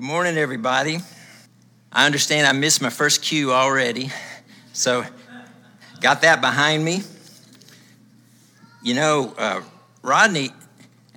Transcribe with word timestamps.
Good 0.00 0.06
morning, 0.06 0.38
everybody. 0.38 1.00
I 1.92 2.06
understand 2.06 2.46
I 2.46 2.52
missed 2.52 2.80
my 2.80 2.88
first 2.88 3.20
cue 3.20 3.52
already, 3.52 4.10
so 4.72 5.04
got 6.00 6.22
that 6.22 6.40
behind 6.40 6.82
me. 6.82 7.02
You 8.82 8.94
know, 8.94 9.34
uh, 9.36 9.60
Rodney 10.00 10.52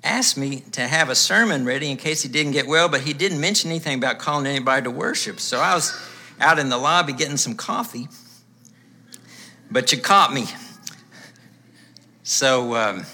asked 0.04 0.38
me 0.38 0.66
to 0.74 0.82
have 0.82 1.08
a 1.08 1.16
sermon 1.16 1.64
ready 1.64 1.92
in 1.92 1.96
case 1.96 2.24
he 2.24 2.28
didn't 2.28 2.52
get 2.52 2.68
well, 2.68 2.90
but 2.90 3.00
he 3.00 3.14
didn't 3.14 3.40
mention 3.40 3.70
anything 3.70 4.00
about 4.00 4.20
calling 4.20 4.46
anybody 4.48 4.84
to 4.84 4.92
worship. 4.92 5.40
So 5.40 5.60
I 5.60 5.76
was 5.76 5.98
out 6.42 6.60
in 6.60 6.68
the 6.68 6.78
lobby 6.78 7.14
getting 7.14 7.38
some 7.38 7.56
coffee, 7.56 8.10
but 9.72 9.94
you 9.94 9.98
caught 9.98 10.34
me. 10.34 10.48
So 12.24 12.76
um, 12.76 13.06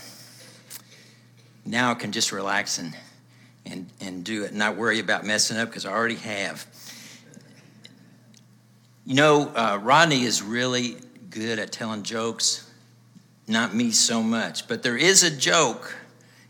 now 1.63 1.91
I 1.91 1.93
can 1.93 2.11
just 2.11 2.31
relax 2.31 2.79
and, 2.79 2.95
and, 3.71 3.87
and 4.01 4.23
do 4.23 4.43
it, 4.43 4.53
not 4.53 4.75
worry 4.75 4.99
about 4.99 5.25
messing 5.25 5.57
up 5.57 5.69
because 5.69 5.85
I 5.85 5.91
already 5.91 6.15
have. 6.15 6.65
You 9.05 9.15
know, 9.15 9.51
uh, 9.55 9.79
Rodney 9.81 10.23
is 10.23 10.41
really 10.41 10.97
good 11.29 11.59
at 11.59 11.71
telling 11.71 12.03
jokes, 12.03 12.69
not 13.47 13.73
me 13.73 13.91
so 13.91 14.21
much, 14.21 14.67
but 14.67 14.83
there 14.83 14.97
is 14.97 15.23
a 15.23 15.35
joke 15.35 15.95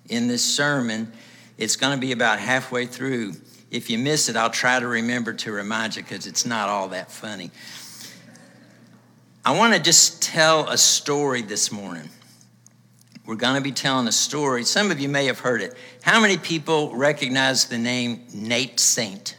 in 0.09 0.27
this 0.27 0.43
sermon. 0.43 1.11
It's 1.57 1.75
going 1.75 1.95
to 1.95 2.01
be 2.01 2.11
about 2.11 2.39
halfway 2.39 2.85
through. 2.85 3.33
If 3.71 3.89
you 3.89 3.97
miss 3.97 4.29
it, 4.29 4.35
I'll 4.35 4.49
try 4.49 4.79
to 4.79 4.87
remember 4.87 5.33
to 5.33 5.51
remind 5.51 5.95
you 5.95 6.01
because 6.01 6.27
it's 6.27 6.45
not 6.45 6.69
all 6.69 6.89
that 6.89 7.11
funny. 7.11 7.51
I 9.45 9.57
want 9.57 9.73
to 9.73 9.79
just 9.79 10.21
tell 10.21 10.67
a 10.69 10.77
story 10.77 11.41
this 11.41 11.71
morning. 11.71 12.09
We're 13.29 13.35
going 13.35 13.57
to 13.57 13.61
be 13.61 13.71
telling 13.71 14.07
a 14.07 14.11
story. 14.11 14.63
Some 14.63 14.89
of 14.89 14.99
you 14.99 15.07
may 15.07 15.27
have 15.27 15.37
heard 15.37 15.61
it. 15.61 15.75
How 16.01 16.19
many 16.19 16.35
people 16.35 16.95
recognize 16.95 17.65
the 17.65 17.77
name 17.77 18.23
Nate 18.33 18.79
Saint? 18.79 19.37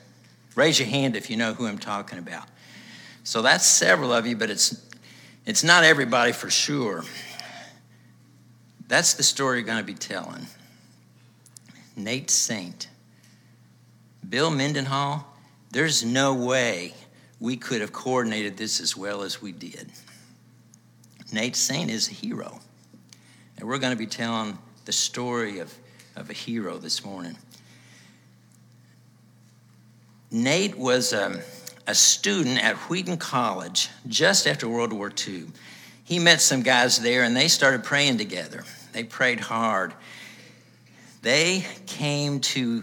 Raise 0.55 0.79
your 0.79 0.87
hand 0.87 1.17
if 1.17 1.29
you 1.29 1.37
know 1.37 1.55
who 1.55 1.67
I'm 1.67 1.77
talking 1.77 2.21
about. 2.21 2.45
So 3.25 3.43
that's 3.43 3.67
several 3.67 4.13
of 4.13 4.29
you, 4.29 4.37
but 4.37 4.49
it's 4.49 4.87
it's 5.45 5.65
not 5.65 5.83
everybody 5.83 6.31
for 6.31 6.49
sure. 6.49 7.03
That's 8.87 9.15
the 9.15 9.25
story 9.25 9.59
you're 9.59 9.67
going 9.67 9.81
to 9.81 9.85
be 9.85 9.95
telling. 9.95 10.47
Nate 11.97 12.31
Saint. 12.31 12.89
Bill 14.29 14.53
Mendenhall, 14.53 15.27
there's 15.73 16.05
no 16.05 16.33
way 16.33 16.95
we 17.41 17.57
could 17.57 17.81
have 17.81 17.93
coordinated 17.93 18.57
this 18.57 18.81
as 18.81 18.97
well 18.97 19.23
as 19.23 19.43
we 19.43 19.51
did. 19.51 19.91
Nate 21.33 21.57
Saint 21.57 21.91
is 21.91 22.09
a 22.09 22.13
hero. 22.13 22.61
And 23.61 23.69
we're 23.69 23.79
going 23.79 23.93
to 23.93 23.99
be 23.99 24.07
telling 24.07 24.57
the 24.87 24.93
story 24.93 25.59
of, 25.59 25.73
of 26.17 26.31
a 26.31 26.33
hero 26.33 26.79
this 26.79 27.05
morning. 27.05 27.37
Nate 30.31 30.79
was 30.79 31.13
a, 31.13 31.43
a 31.87 31.95
student 31.95 32.65
at 32.65 32.77
Wheaton 32.89 33.19
College 33.19 33.91
just 34.09 34.47
after 34.47 34.67
World 34.67 34.95
War 34.95 35.13
II. 35.29 35.49
He 36.05 36.19
met 36.19 36.41
some 36.41 36.63
guys 36.63 37.01
there 37.03 37.23
and 37.23 37.37
they 37.37 37.49
started 37.49 37.85
praying 37.85 38.17
together. 38.17 38.65
They 38.95 39.05
prayed 39.05 39.41
hard. 39.41 39.93
They 41.21 41.67
came 41.85 42.41
to 42.41 42.83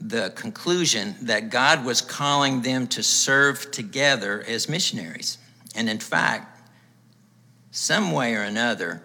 the 0.00 0.32
conclusion 0.34 1.14
that 1.22 1.50
God 1.50 1.84
was 1.84 2.00
calling 2.00 2.62
them 2.62 2.86
to 2.86 3.02
serve 3.02 3.70
together 3.70 4.42
as 4.48 4.66
missionaries. 4.66 5.36
And 5.76 5.90
in 5.90 5.98
fact, 5.98 6.58
some 7.70 8.12
way 8.12 8.34
or 8.34 8.42
another, 8.42 9.02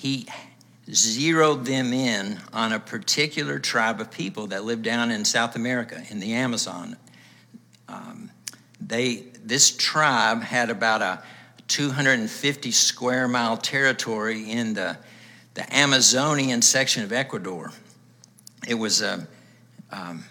he 0.00 0.26
zeroed 0.90 1.66
them 1.66 1.92
in 1.92 2.38
on 2.54 2.72
a 2.72 2.80
particular 2.80 3.58
tribe 3.58 4.00
of 4.00 4.10
people 4.10 4.46
that 4.46 4.64
lived 4.64 4.82
down 4.82 5.10
in 5.10 5.26
South 5.26 5.56
America 5.56 6.02
in 6.08 6.20
the 6.20 6.32
Amazon. 6.32 6.96
Um, 7.86 8.30
they, 8.80 9.24
this 9.44 9.76
tribe 9.76 10.42
had 10.42 10.70
about 10.70 11.02
a 11.02 11.22
250 11.68 12.70
square 12.70 13.28
mile 13.28 13.58
territory 13.58 14.50
in 14.50 14.72
the, 14.72 14.96
the 15.52 15.76
Amazonian 15.76 16.62
section 16.62 17.04
of 17.04 17.12
Ecuador. 17.12 17.70
It 18.66 18.76
was 18.76 19.02
a 19.02 19.28
um, 19.92 20.24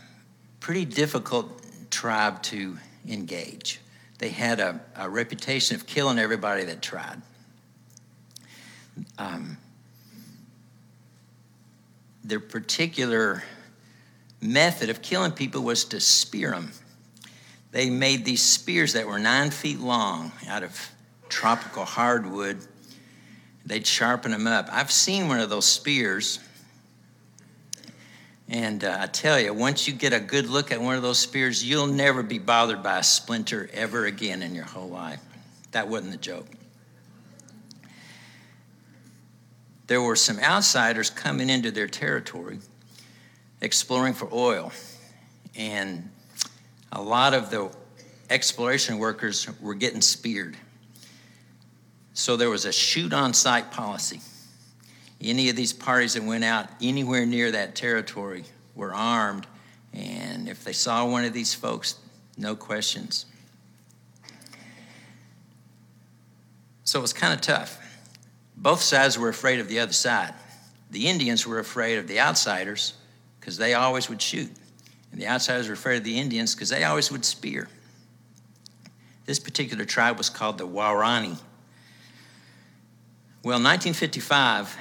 pretty 0.60 0.86
difficult 0.86 1.62
tribe 1.92 2.42
to 2.44 2.76
engage. 3.08 3.82
They 4.18 4.30
had 4.30 4.60
a, 4.60 4.82
a 4.96 5.08
reputation 5.08 5.76
of 5.76 5.86
killing 5.86 6.18
everybody 6.18 6.64
that 6.64 6.82
tried. 6.82 7.22
Um, 9.18 9.58
their 12.24 12.40
particular 12.40 13.44
method 14.42 14.90
of 14.90 15.02
killing 15.02 15.32
people 15.32 15.62
was 15.62 15.86
to 15.86 16.00
spear 16.00 16.52
them. 16.52 16.72
They 17.72 17.90
made 17.90 18.26
these 18.26 18.42
spears 18.42 18.94
that 18.94 19.08
were 19.08 19.20
nine 19.20 19.52
feet 19.52 19.80
long 19.80 20.32
out 20.48 20.64
of 20.64 20.78
tropical 21.28 21.86
hardwood. 21.86 22.58
They'd 23.66 23.86
sharpen 23.86 24.32
them 24.32 24.48
up. 24.48 24.70
I've 24.72 24.92
seen 24.92 25.28
one 25.28 25.40
of 25.40 25.50
those 25.50 25.66
spears 25.66 26.40
and 28.50 28.84
uh, 28.84 28.98
I 29.00 29.06
tell 29.06 29.40
you, 29.40 29.54
once 29.54 29.88
you 29.88 29.94
get 29.94 30.12
a 30.12 30.20
good 30.20 30.50
look 30.50 30.72
at 30.72 30.82
one 30.82 30.96
of 30.96 31.04
those 31.04 31.20
spears, 31.20 31.64
you'll 31.64 31.86
never 31.86 32.24
be 32.24 32.40
bothered 32.40 32.82
by 32.82 32.98
a 32.98 33.04
splinter 33.04 33.70
ever 33.74 34.08
again 34.08 34.42
in 34.42 34.56
your 34.56 34.66
whole 34.66 34.90
life. 34.90 35.22
That 35.72 35.88
wasn't 35.88 36.12
the 36.12 36.18
joke. 36.18 36.48
There 39.90 40.02
were 40.02 40.16
some 40.16 40.40
outsiders 40.40 41.10
coming 41.10 41.50
into 41.50 41.72
their 41.72 41.88
territory 41.88 42.60
exploring 43.60 44.14
for 44.14 44.30
oil. 44.32 44.72
And 45.56 46.10
a 46.94 47.02
lot 47.02 47.34
of 47.34 47.50
the 47.50 47.70
exploration 48.30 49.00
workers 49.00 49.48
were 49.60 49.74
getting 49.74 50.02
speared. 50.02 50.56
So 52.14 52.38
there 52.38 52.50
was 52.50 52.64
a 52.64 52.72
shoot 52.72 53.12
on 53.12 53.34
sight 53.34 53.72
policy 53.72 54.22
any 55.22 55.50
of 55.50 55.56
these 55.56 55.74
parties 55.74 56.14
that 56.14 56.24
went 56.24 56.44
out 56.44 56.68
anywhere 56.82 57.26
near 57.26 57.52
that 57.52 57.76
territory 57.76 58.46
were 58.76 58.94
armed, 58.94 59.46
and 59.94 60.48
if 60.48 60.64
they 60.64 60.74
saw 60.74 61.06
one 61.06 61.26
of 61.26 61.34
these 61.34 61.54
folks, 61.54 61.96
no 62.38 62.56
questions. 62.56 63.26
So 66.86 67.00
it 67.00 67.02
was 67.02 67.14
kind 67.14 67.34
of 67.34 67.42
tough. 67.42 67.79
Both 68.60 68.82
sides 68.82 69.18
were 69.18 69.30
afraid 69.30 69.60
of 69.60 69.70
the 69.70 69.80
other 69.80 69.94
side. 69.94 70.34
The 70.92 71.08
Indians 71.08 71.48
were 71.48 71.60
afraid 71.60 71.98
of 71.98 72.08
the 72.08 72.20
outsiders 72.20 72.94
because 73.40 73.58
they 73.58 73.74
always 73.74 74.10
would 74.10 74.22
shoot. 74.22 74.52
And 75.12 75.22
the 75.22 75.28
outsiders 75.28 75.68
were 75.68 75.74
afraid 75.74 75.98
of 75.98 76.04
the 76.04 76.20
Indians 76.20 76.54
because 76.54 76.70
they 76.70 76.84
always 76.84 77.12
would 77.12 77.24
spear. 77.24 77.70
This 79.26 79.40
particular 79.40 79.86
tribe 79.86 80.18
was 80.18 80.30
called 80.30 80.58
the 80.58 80.68
Waorani. 80.68 81.38
Well, 83.42 83.58
in 83.58 83.64
1955, 83.64 84.78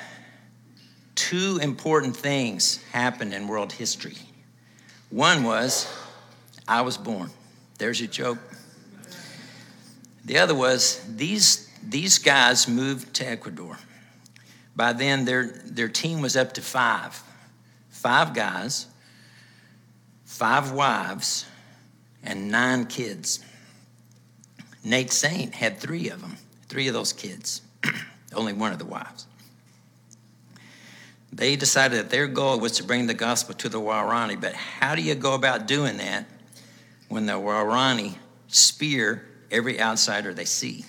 two 1.15 1.61
important 1.63 2.17
things 2.17 2.83
happened 2.91 3.33
in 3.33 3.47
world 3.47 3.73
history. 3.73 4.17
One 5.11 5.45
was, 5.45 5.87
I 6.67 6.81
was 6.81 6.97
born. 6.99 7.31
There's 7.79 8.01
your 8.01 8.09
joke. 8.09 8.39
The 10.25 10.39
other 10.39 10.55
was, 10.55 11.01
these, 11.09 11.68
these 11.83 12.19
guys 12.19 12.69
moved 12.69 13.15
to 13.15 13.29
Ecuador. 13.29 13.79
By 14.77 14.93
then, 14.93 15.25
their, 15.25 15.47
their 15.65 15.89
team 15.89 16.21
was 16.21 16.37
up 16.37 16.53
to 16.55 16.63
five 16.63 17.23
five 17.99 18.33
guys, 18.33 18.87
five 20.25 20.71
wives, 20.71 21.47
and 22.23 22.49
nine 22.49 22.87
kids. 22.87 23.41
Nate 24.85 25.13
Saint 25.13 25.53
had 25.55 25.79
three 25.79 26.09
of 26.09 26.21
them, 26.21 26.37
three 26.69 26.87
of 26.87 26.95
those 26.95 27.13
kids, 27.13 27.61
only 28.35 28.53
one 28.53 28.73
of 28.73 28.79
the 28.79 28.85
wives. 28.85 29.27
They 31.33 31.57
decided 31.57 31.99
that 31.99 32.11
their 32.11 32.29
goal 32.29 32.61
was 32.61 32.73
to 32.73 32.85
bring 32.85 33.07
the 33.09 33.15
gospel 33.15 33.55
to 33.57 33.69
the 33.69 33.81
Waorani, 33.81 34.41
but 34.41 34.55
how 34.55 34.95
do 34.95 35.03
you 35.03 35.17
go 35.17 35.35
about 35.35 35.67
doing 35.67 35.97
that 35.97 36.25
when 37.09 37.27
the 37.27 37.33
Waorani 37.33 38.15
spear 38.47 39.27
every 39.51 39.81
outsider 39.81 40.33
they 40.33 40.45
see? 40.45 40.85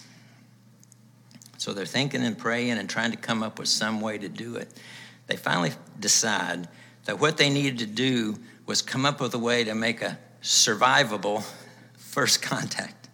So 1.60 1.74
they're 1.74 1.86
thinking 1.86 2.24
and 2.24 2.36
praying 2.36 2.72
and 2.72 2.90
trying 2.90 3.12
to 3.12 3.18
come 3.18 3.44
up 3.44 3.60
with 3.60 3.68
some 3.68 4.02
way 4.02 4.18
to 4.18 4.28
do 4.28 4.56
it. 4.56 4.68
They 5.28 5.36
finally 5.36 5.74
decide 6.00 6.68
that 7.06 7.20
what 7.20 7.38
they 7.38 7.52
needed 7.52 7.78
to 7.80 7.86
do 7.86 8.36
was 8.66 8.82
come 8.82 9.06
up 9.06 9.22
with 9.22 9.34
a 9.36 9.40
way 9.40 9.64
to 9.66 9.76
make 9.76 10.02
a 10.02 10.18
survivable 10.42 11.44
first 11.98 12.42
contact. 12.42 13.10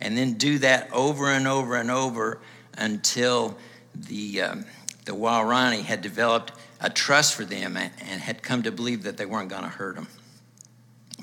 And 0.00 0.16
then 0.16 0.34
do 0.34 0.58
that 0.60 0.88
over 0.92 1.28
and 1.28 1.46
over 1.46 1.76
and 1.76 1.90
over 1.90 2.40
until 2.78 3.58
the. 3.94 4.40
Um, 4.40 4.64
the 5.08 5.14
Waorani 5.14 5.82
had 5.82 6.02
developed 6.02 6.52
a 6.82 6.90
trust 6.90 7.34
for 7.34 7.46
them 7.46 7.78
and, 7.78 7.90
and 8.02 8.20
had 8.20 8.42
come 8.42 8.62
to 8.64 8.70
believe 8.70 9.04
that 9.04 9.16
they 9.16 9.24
weren't 9.24 9.48
going 9.48 9.62
to 9.62 9.68
hurt 9.70 9.96
them. 9.96 10.06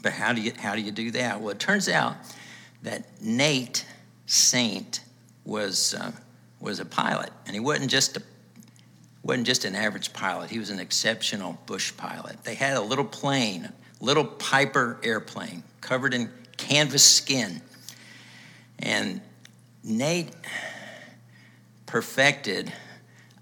But 0.01 0.13
how 0.13 0.33
do 0.33 0.41
you 0.41 0.53
how 0.57 0.75
do 0.75 0.81
you 0.81 0.91
do 0.91 1.11
that? 1.11 1.39
Well, 1.39 1.51
it 1.51 1.59
turns 1.59 1.87
out 1.87 2.15
that 2.81 3.05
Nate 3.21 3.85
Saint 4.25 5.01
was 5.45 5.93
uh, 5.93 6.13
was 6.59 6.79
a 6.79 6.85
pilot, 6.85 7.31
and 7.45 7.53
he 7.53 7.59
wasn't 7.59 7.89
just 7.89 8.17
a 8.17 8.21
wasn't 9.25 9.47
just 9.47 9.65
an 9.65 9.75
average 9.75 10.13
pilot. 10.13 10.51
He 10.51 10.59
was 10.59 10.69
an 10.69 10.79
exceptional 10.79 11.57
bush 11.65 11.91
pilot. 11.97 12.43
They 12.43 12.53
had 12.53 12.77
a 12.77 12.81
little 12.81 13.03
plane, 13.03 13.69
little 13.99 14.23
Piper 14.23 14.99
airplane 15.01 15.63
covered 15.81 16.13
in 16.13 16.29
canvas 16.57 17.03
skin. 17.03 17.59
And 18.77 19.21
Nate 19.83 20.31
perfected 21.87 22.71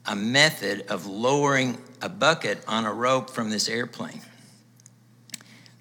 a 0.05 0.15
method 0.15 0.85
of 0.89 1.05
lowering 1.05 1.77
a 2.01 2.07
bucket 2.07 2.63
on 2.65 2.85
a 2.85 2.93
rope 2.93 3.29
from 3.29 3.49
this 3.49 3.67
airplane. 3.67 4.21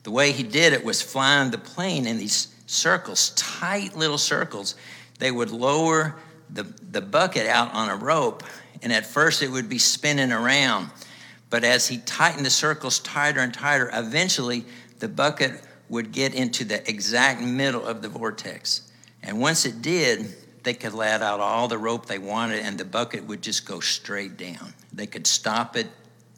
The 0.03 0.11
way 0.11 0.33
he 0.33 0.43
did 0.43 0.73
it 0.73 0.85
was 0.85 1.01
flying 1.01 1.53
the 1.53 1.59
plane 1.59 2.07
in 2.07 2.19
these 2.19 2.49
circles, 2.67 3.31
tight 3.31 3.97
little 3.97 4.19
circles. 4.19 4.75
They 5.19 5.31
would 5.31 5.51
lower 5.51 6.17
the, 6.53 6.65
the 6.91 7.01
bucket 7.01 7.47
out 7.47 7.73
on 7.75 7.89
a 7.89 7.97
rope, 7.97 8.43
and 8.83 8.93
at 8.93 9.07
first 9.07 9.43
it 9.43 9.51
would 9.51 9.69
be 9.69 9.79
spinning 9.79 10.33
around. 10.33 10.91
But 11.51 11.65
as 11.65 11.89
he 11.89 11.99
tightened 11.99 12.47
the 12.47 12.51
circles 12.51 12.99
tighter 12.99 13.41
and 13.41 13.53
tighter, 13.53 13.91
eventually 13.93 14.65
the 14.99 15.09
bucket 15.09 15.61
would 15.89 16.13
get 16.13 16.35
into 16.35 16.65
the 16.65 16.89
exact 16.89 17.43
middle 17.43 17.85
of 17.85 18.03
the 18.03 18.09
vortex. 18.09 18.91
And 19.23 19.41
once 19.41 19.67
it 19.67 19.83
did, 19.83 20.35
they 20.63 20.75
could 20.75 20.95
let 20.95 21.23
out 21.23 21.41
all 21.41 21.69
the 21.69 21.79
rope 21.79 22.07
they 22.07 22.19
wanted, 22.19 22.61
and 22.61 22.79
the 22.79 22.85
bucket 22.85 23.27
would 23.27 23.43
just 23.43 23.67
go 23.67 23.81
straight 23.81 24.37
down. 24.37 24.75
They 24.93 25.07
could 25.07 25.27
stop 25.27 25.77
it 25.77 25.89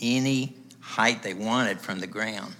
any 0.01 0.57
height 0.81 1.23
they 1.23 1.35
wanted 1.35 1.81
from 1.81 2.01
the 2.01 2.07
ground. 2.07 2.55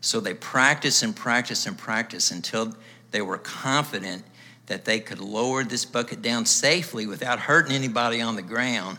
So 0.00 0.20
they 0.20 0.34
practiced 0.34 1.02
and 1.02 1.16
practiced 1.16 1.66
and 1.66 1.78
practiced 1.78 2.30
until 2.30 2.76
they 3.10 3.22
were 3.22 3.38
confident 3.38 4.22
that 4.66 4.84
they 4.84 5.00
could 5.00 5.20
lower 5.20 5.64
this 5.64 5.84
bucket 5.84 6.22
down 6.22 6.46
safely 6.46 7.06
without 7.06 7.38
hurting 7.38 7.72
anybody 7.72 8.20
on 8.20 8.36
the 8.36 8.42
ground. 8.42 8.98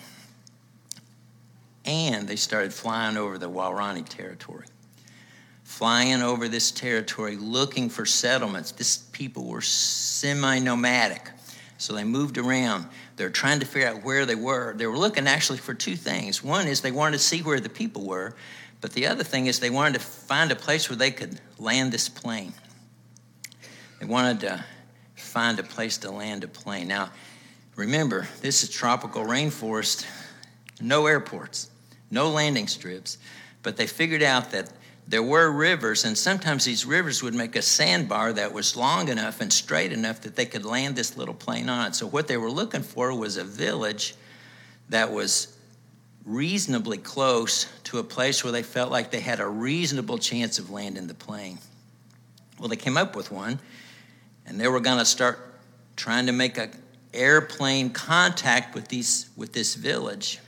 And 1.86 2.28
they 2.28 2.36
started 2.36 2.74
flying 2.74 3.18
over 3.18 3.38
the 3.38 3.50
Waorani 3.50 4.08
territory. 4.08 4.66
Flying 5.64 6.22
over 6.22 6.48
this 6.48 6.72
territory 6.72 7.36
looking 7.36 7.90
for 7.90 8.06
settlements. 8.06 8.72
These 8.72 8.98
people 9.12 9.46
were 9.46 9.62
semi 9.62 10.60
nomadic. 10.60 11.30
So 11.78 11.94
they 11.94 12.04
moved 12.04 12.38
around. 12.38 12.88
They're 13.16 13.30
trying 13.30 13.60
to 13.60 13.66
figure 13.66 13.88
out 13.88 14.04
where 14.04 14.26
they 14.26 14.36
were. 14.36 14.74
They 14.76 14.88
were 14.88 14.98
looking 14.98 15.28
actually 15.28 15.58
for 15.58 15.74
two 15.74 15.96
things. 15.96 16.44
One 16.44 16.68
is 16.68 16.82
they 16.82 16.92
wanted 16.92 17.18
to 17.18 17.24
see 17.24 17.42
where 17.42 17.60
the 17.60 17.70
people 17.70 18.06
were, 18.06 18.36
but 18.82 18.94
the 18.94 19.08
other 19.08 19.24
thing 19.24 19.48
is 19.48 19.60
they 19.60 19.70
wanted 19.70 19.96
to 19.96 20.00
find 20.00 20.52
a 20.52 20.56
place 20.56 20.90
where 20.90 20.98
they 20.98 21.12
could 21.12 21.40
land 21.58 21.92
this 21.92 22.08
plane. 22.08 22.54
They 24.00 24.06
wanted 24.06 24.40
to 24.42 24.64
find 25.16 25.60
a 25.60 25.64
place 25.64 25.98
to 26.00 26.12
land 26.12 26.44
a 26.44 26.48
plane. 26.48 26.88
Now, 26.88 27.12
remember, 27.76 28.28
this 28.42 28.64
is 28.64 28.70
tropical 28.70 29.24
rainforest, 29.24 30.06
no 30.82 31.08
airports, 31.08 31.70
no 32.12 32.30
landing 32.30 32.68
strips, 32.68 33.18
but 33.64 33.78
they 33.78 33.88
figured 33.88 34.24
out 34.24 34.52
that 34.52 34.72
there 35.08 35.24
were 35.24 35.52
rivers, 35.52 36.04
and 36.04 36.18
sometimes 36.18 36.66
these 36.66 36.86
rivers 36.86 37.22
would 37.22 37.36
make 37.36 37.56
a 37.56 37.62
sandbar 37.62 38.34
that 38.34 38.54
was 38.54 38.76
long 38.76 39.08
enough 39.10 39.40
and 39.40 39.54
straight 39.54 39.92
enough 39.92 40.22
that 40.22 40.36
they 40.36 40.48
could 40.48 40.66
land 40.66 40.96
this 40.96 41.16
little 41.16 41.36
plane 41.36 41.70
on 41.70 41.88
it. 41.88 41.96
So, 41.96 42.08
what 42.08 42.28
they 42.28 42.38
were 42.38 42.50
looking 42.50 42.82
for 42.82 43.16
was 43.16 43.38
a 43.38 43.44
village 43.44 44.16
that 44.90 45.12
was 45.12 45.56
reasonably 46.26 46.98
close 46.98 47.72
to 47.84 48.00
a 48.00 48.04
place 48.04 48.44
where 48.44 48.52
they 48.52 48.64
felt 48.64 48.92
like 48.92 49.12
they 49.12 49.20
had 49.20 49.40
a 49.40 49.48
reasonable 49.48 50.18
chance 50.18 50.58
of 50.58 50.72
landing 50.72 51.06
the 51.06 51.14
plane. 51.14 51.60
Well, 52.60 52.68
they 52.68 52.76
came 52.76 52.98
up 52.98 53.16
with 53.16 53.32
one, 53.32 53.60
and 54.46 54.60
they 54.60 54.68
were 54.68 54.80
going 54.80 55.00
to 55.00 55.06
start 55.06 55.40
trying 55.96 56.26
to 56.26 56.32
make 56.32 56.58
an 56.58 56.72
airplane 57.14 57.90
contact 57.90 58.76
with, 58.76 58.88
these, 58.88 59.30
with 59.36 59.54
this 59.54 59.76
village 59.76 60.40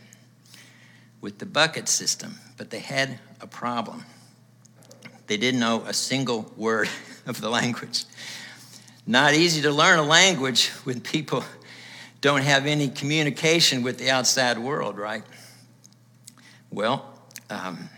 with 1.19 1.39
the 1.39 1.45
bucket 1.45 1.89
system, 1.89 2.35
but 2.57 2.69
they 2.69 2.79
had 2.79 3.19
a 3.41 3.47
problem 3.47 4.05
they 5.27 5.37
didn't 5.37 5.59
know 5.59 5.83
a 5.85 5.93
single 5.93 6.51
word 6.55 6.89
of 7.25 7.39
the 7.39 7.49
language. 7.49 8.05
Not 9.05 9.33
easy 9.33 9.61
to 9.61 9.71
learn 9.71 9.99
a 9.99 10.03
language 10.03 10.69
when 10.83 10.99
people 10.99 11.43
don't 12.19 12.41
have 12.41 12.65
any 12.65 12.87
communication 12.89 13.83
with 13.83 13.99
the 13.99 14.09
outside 14.09 14.57
world, 14.57 14.97
right? 14.97 15.23
Well, 16.71 17.05
um, 17.49 17.89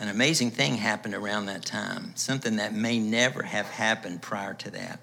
an 0.00 0.08
amazing 0.08 0.50
thing 0.50 0.76
happened 0.76 1.14
around 1.14 1.46
that 1.46 1.64
time, 1.64 2.12
something 2.16 2.56
that 2.56 2.74
may 2.74 2.98
never 2.98 3.42
have 3.42 3.66
happened 3.66 4.22
prior 4.22 4.54
to 4.54 4.70
that. 4.70 5.00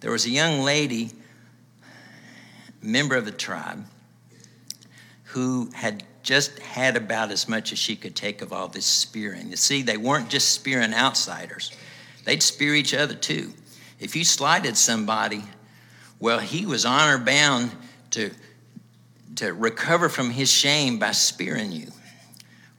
There 0.00 0.10
was 0.10 0.26
a 0.26 0.30
young 0.30 0.60
lady, 0.60 1.10
member 2.80 3.16
of 3.16 3.24
the 3.24 3.32
tribe, 3.32 3.84
who 5.24 5.70
had 5.74 6.04
just 6.22 6.58
had 6.60 6.96
about 6.96 7.30
as 7.30 7.48
much 7.48 7.72
as 7.72 7.78
she 7.78 7.96
could 7.96 8.14
take 8.14 8.42
of 8.42 8.52
all 8.52 8.68
this 8.68 8.86
spearing. 8.86 9.50
You 9.50 9.56
see, 9.56 9.82
they 9.82 9.96
weren't 9.96 10.28
just 10.28 10.50
spearing 10.50 10.94
outsiders, 10.94 11.72
they'd 12.24 12.42
spear 12.42 12.74
each 12.74 12.94
other 12.94 13.14
too. 13.14 13.52
If 13.98 14.16
you 14.16 14.24
slighted 14.24 14.76
somebody, 14.76 15.44
well, 16.18 16.40
he 16.40 16.66
was 16.66 16.84
honor 16.84 17.18
bound 17.18 17.70
to, 18.10 18.32
to 19.36 19.52
recover 19.52 20.08
from 20.08 20.30
his 20.30 20.50
shame 20.50 20.98
by 20.98 21.12
spearing 21.12 21.70
you. 21.72 21.88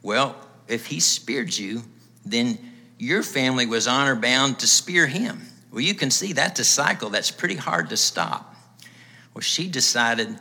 Well, 0.02 0.36
if 0.68 0.86
he 0.86 1.00
speared 1.00 1.56
you, 1.56 1.82
then 2.24 2.58
your 2.98 3.22
family 3.22 3.66
was 3.66 3.86
honor 3.86 4.14
bound 4.14 4.58
to 4.60 4.66
spear 4.66 5.06
him. 5.06 5.42
Well, 5.70 5.82
you 5.82 5.94
can 5.94 6.10
see 6.10 6.32
that's 6.32 6.60
a 6.60 6.64
cycle 6.64 7.10
that's 7.10 7.30
pretty 7.30 7.56
hard 7.56 7.90
to 7.90 7.96
stop. 7.96 8.54
Well, 9.34 9.42
she 9.42 9.68
decided, 9.68 10.38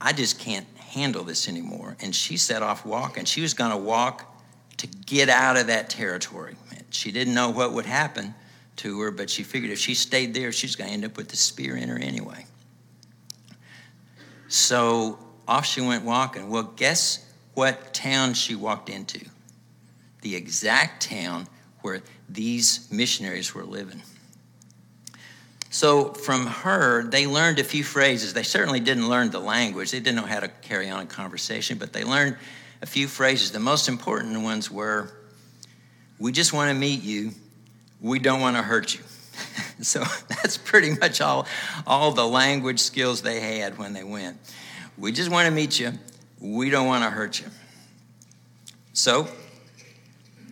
I 0.00 0.12
just 0.12 0.38
can't 0.40 0.66
handle 0.76 1.22
this 1.22 1.48
anymore. 1.48 1.96
And 2.00 2.14
she 2.14 2.36
set 2.36 2.62
off 2.62 2.84
walking. 2.84 3.24
She 3.24 3.40
was 3.40 3.54
going 3.54 3.70
to 3.70 3.76
walk 3.76 4.24
to 4.78 4.86
get 5.06 5.28
out 5.28 5.56
of 5.56 5.68
that 5.68 5.90
territory. 5.90 6.56
She 6.90 7.12
didn't 7.12 7.34
know 7.34 7.50
what 7.50 7.72
would 7.72 7.86
happen 7.86 8.34
to 8.76 9.00
her, 9.00 9.10
but 9.10 9.28
she 9.28 9.42
figured 9.42 9.70
if 9.70 9.78
she 9.78 9.94
stayed 9.94 10.34
there, 10.34 10.52
she's 10.52 10.74
going 10.74 10.88
to 10.88 10.94
end 10.94 11.04
up 11.04 11.16
with 11.16 11.28
the 11.28 11.36
spear 11.36 11.76
in 11.76 11.88
her 11.88 11.98
anyway. 11.98 12.46
So 14.48 15.18
off 15.46 15.66
she 15.66 15.80
went 15.80 16.04
walking. 16.04 16.48
Well, 16.48 16.62
guess 16.62 17.24
what 17.58 17.92
town 17.92 18.34
she 18.34 18.54
walked 18.54 18.88
into? 18.88 19.18
The 20.22 20.36
exact 20.36 21.02
town 21.02 21.48
where 21.80 22.02
these 22.28 22.86
missionaries 22.92 23.52
were 23.52 23.64
living. 23.64 24.00
So 25.68 26.12
from 26.12 26.46
her, 26.46 27.02
they 27.02 27.26
learned 27.26 27.58
a 27.58 27.64
few 27.64 27.82
phrases. 27.82 28.32
They 28.32 28.44
certainly 28.44 28.78
didn't 28.78 29.08
learn 29.08 29.32
the 29.32 29.40
language, 29.40 29.90
they 29.90 29.98
didn't 29.98 30.14
know 30.14 30.26
how 30.26 30.38
to 30.38 30.46
carry 30.46 30.88
on 30.88 31.00
a 31.00 31.06
conversation, 31.06 31.78
but 31.78 31.92
they 31.92 32.04
learned 32.04 32.36
a 32.80 32.86
few 32.86 33.08
phrases. 33.08 33.50
The 33.50 33.58
most 33.58 33.88
important 33.88 34.40
ones 34.40 34.70
were 34.70 35.10
We 36.20 36.30
just 36.30 36.52
want 36.52 36.70
to 36.70 36.78
meet 36.78 37.02
you, 37.02 37.32
we 38.00 38.20
don't 38.20 38.40
want 38.40 38.56
to 38.56 38.62
hurt 38.62 38.94
you. 38.94 39.00
so 39.82 40.04
that's 40.28 40.56
pretty 40.56 40.94
much 40.94 41.20
all, 41.20 41.44
all 41.88 42.12
the 42.12 42.26
language 42.26 42.78
skills 42.78 43.20
they 43.20 43.40
had 43.40 43.78
when 43.78 43.94
they 43.94 44.04
went. 44.04 44.38
We 44.96 45.10
just 45.10 45.28
want 45.28 45.46
to 45.46 45.52
meet 45.52 45.80
you, 45.80 45.94
we 46.40 46.70
don't 46.70 46.86
want 46.86 47.04
to 47.04 47.10
hurt 47.10 47.40
you. 47.40 47.46
So 48.92 49.28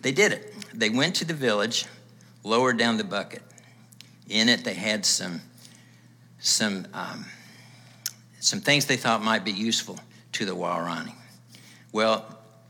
they 0.01 0.11
did 0.11 0.31
it. 0.31 0.53
They 0.73 0.89
went 0.89 1.15
to 1.15 1.25
the 1.25 1.33
village, 1.33 1.85
lowered 2.43 2.77
down 2.77 2.97
the 2.97 3.03
bucket. 3.03 3.41
In 4.29 4.49
it, 4.49 4.63
they 4.63 4.73
had 4.73 5.05
some, 5.05 5.41
some, 6.39 6.87
um, 6.93 7.25
some 8.39 8.59
things 8.59 8.85
they 8.85 8.97
thought 8.97 9.23
might 9.23 9.45
be 9.45 9.51
useful 9.51 9.99
to 10.33 10.45
the 10.45 10.55
Waorani. 10.55 11.13
Well, 11.91 12.25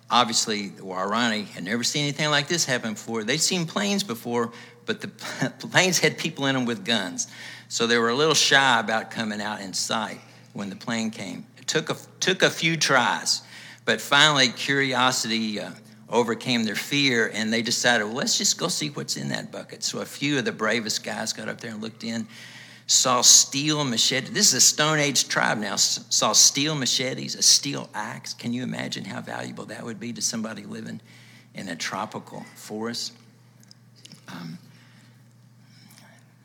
obviously, 0.09 0.69
the 0.69 0.83
Waorani 0.83 1.45
had 1.47 1.63
never 1.63 1.83
seen 1.83 2.03
anything 2.03 2.29
like 2.29 2.47
this 2.47 2.65
happen 2.65 2.93
before. 2.93 3.23
They'd 3.23 3.41
seen 3.41 3.65
planes 3.65 4.03
before, 4.03 4.51
but 4.85 5.01
the 5.01 5.07
planes 5.59 5.99
had 5.99 6.17
people 6.17 6.45
in 6.45 6.55
them 6.55 6.65
with 6.65 6.85
guns. 6.85 7.27
So 7.67 7.87
they 7.87 7.97
were 7.97 8.09
a 8.09 8.15
little 8.15 8.35
shy 8.35 8.79
about 8.79 9.11
coming 9.11 9.41
out 9.41 9.61
in 9.61 9.73
sight 9.73 10.19
when 10.53 10.69
the 10.69 10.75
plane 10.75 11.11
came. 11.11 11.45
Took 11.67 11.89
a, 11.89 11.97
took 12.19 12.41
a 12.41 12.49
few 12.49 12.77
tries, 12.77 13.41
but 13.85 14.01
finally, 14.01 14.47
curiosity 14.49 15.59
uh, 15.59 15.71
overcame 16.09 16.63
their 16.63 16.75
fear 16.75 17.29
and 17.33 17.51
they 17.51 17.61
decided, 17.61 18.05
well, 18.05 18.13
let's 18.13 18.37
just 18.37 18.57
go 18.57 18.67
see 18.67 18.89
what's 18.89 19.17
in 19.17 19.29
that 19.29 19.51
bucket. 19.51 19.83
So 19.83 19.99
a 19.99 20.05
few 20.05 20.39
of 20.39 20.45
the 20.45 20.51
bravest 20.51 21.03
guys 21.03 21.33
got 21.33 21.49
up 21.49 21.59
there 21.59 21.71
and 21.71 21.81
looked 21.81 22.03
in, 22.03 22.27
saw 22.87 23.21
steel 23.21 23.83
machete. 23.83 24.31
This 24.31 24.47
is 24.47 24.53
a 24.53 24.61
Stone 24.61 24.99
Age 24.99 25.27
tribe 25.27 25.57
now. 25.57 25.75
Saw 25.75 26.31
steel 26.31 26.73
machetes, 26.73 27.35
a 27.35 27.41
steel 27.41 27.89
axe. 27.93 28.33
Can 28.33 28.53
you 28.53 28.63
imagine 28.63 29.03
how 29.03 29.21
valuable 29.21 29.65
that 29.65 29.83
would 29.83 29.99
be 29.99 30.13
to 30.13 30.21
somebody 30.21 30.63
living 30.63 31.01
in 31.53 31.67
a 31.67 31.75
tropical 31.75 32.45
forest? 32.55 33.13
Um, 34.29 34.57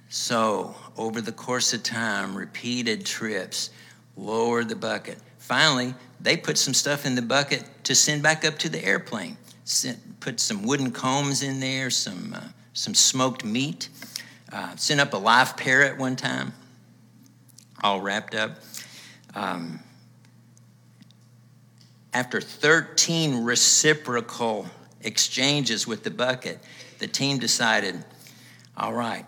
so, 0.08 0.74
over 0.96 1.20
the 1.20 1.32
course 1.32 1.72
of 1.72 1.82
time, 1.82 2.36
repeated 2.36 3.06
trips, 3.06 3.70
lowered 4.16 4.68
the 4.68 4.76
bucket. 4.76 5.18
Finally, 5.38 5.94
they 6.20 6.36
put 6.36 6.58
some 6.58 6.74
stuff 6.74 7.04
in 7.04 7.14
the 7.14 7.22
bucket 7.22 7.64
to 7.84 7.94
send 7.94 8.22
back 8.22 8.44
up 8.44 8.58
to 8.58 8.68
the 8.68 8.84
airplane 8.84 9.36
sent, 9.64 10.20
put 10.20 10.40
some 10.40 10.64
wooden 10.64 10.90
combs 10.90 11.42
in 11.42 11.60
there, 11.60 11.90
some, 11.90 12.34
uh, 12.34 12.48
some 12.72 12.94
smoked 12.94 13.44
meat. 13.44 13.88
Uh, 14.52 14.76
sent 14.76 15.00
up 15.00 15.14
a 15.14 15.16
live 15.16 15.56
parrot 15.56 15.98
one 15.98 16.14
time, 16.14 16.52
all 17.82 18.00
wrapped 18.00 18.34
up. 18.34 18.58
Um, 19.34 19.80
after 22.12 22.40
13 22.40 23.44
reciprocal 23.44 24.66
exchanges 25.00 25.86
with 25.86 26.04
the 26.04 26.10
bucket, 26.10 26.58
the 26.98 27.06
team 27.06 27.38
decided, 27.38 28.04
all 28.76 28.92
right, 28.92 29.24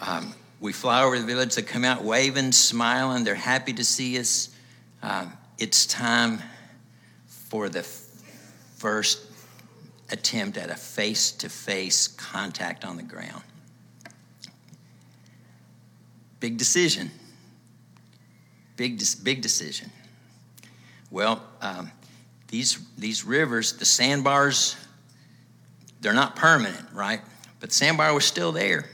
um, 0.00 0.34
we 0.60 0.72
fly 0.72 1.02
over 1.02 1.18
the 1.18 1.24
village. 1.24 1.54
They 1.54 1.62
come 1.62 1.84
out 1.84 2.02
waving, 2.02 2.52
smiling. 2.52 3.24
They're 3.24 3.34
happy 3.34 3.72
to 3.74 3.84
see 3.84 4.18
us. 4.18 4.50
Um, 5.02 5.32
it's 5.58 5.86
time 5.86 6.42
for 7.26 7.68
the 7.68 7.82
first 8.76 9.20
attempt 10.10 10.56
at 10.56 10.70
a 10.70 10.74
face 10.74 11.30
to 11.32 11.48
face 11.48 12.08
contact 12.08 12.84
on 12.84 12.96
the 12.96 13.02
ground. 13.02 13.42
Big 16.40 16.56
decision. 16.56 17.10
Big, 18.76 19.00
big 19.22 19.42
decision. 19.42 19.90
Well, 21.10 21.42
um, 21.60 21.90
these, 22.48 22.78
these 22.96 23.24
rivers, 23.24 23.74
the 23.74 23.84
sandbars, 23.84 24.76
they're 26.00 26.12
not 26.12 26.36
permanent, 26.36 26.86
right? 26.92 27.20
But 27.60 27.72
sandbar 27.72 28.14
was 28.14 28.24
still 28.24 28.52
there 28.52 28.86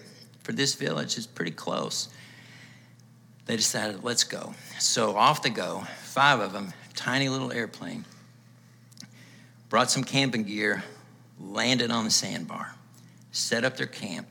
for 0.44 0.52
this 0.52 0.74
village. 0.74 1.16
It's 1.16 1.26
pretty 1.26 1.50
close. 1.50 2.08
They 3.46 3.56
decided, 3.56 4.04
let's 4.04 4.24
go. 4.24 4.54
So 4.78 5.16
off 5.16 5.42
they 5.42 5.50
go, 5.50 5.80
five 6.02 6.40
of 6.40 6.52
them, 6.52 6.72
tiny 6.94 7.28
little 7.28 7.52
airplane, 7.52 8.04
brought 9.68 9.90
some 9.90 10.04
camping 10.04 10.44
gear, 10.44 10.84
landed 11.40 11.90
on 11.90 12.04
the 12.04 12.10
sandbar, 12.10 12.74
set 13.32 13.64
up 13.64 13.76
their 13.76 13.86
camp, 13.86 14.28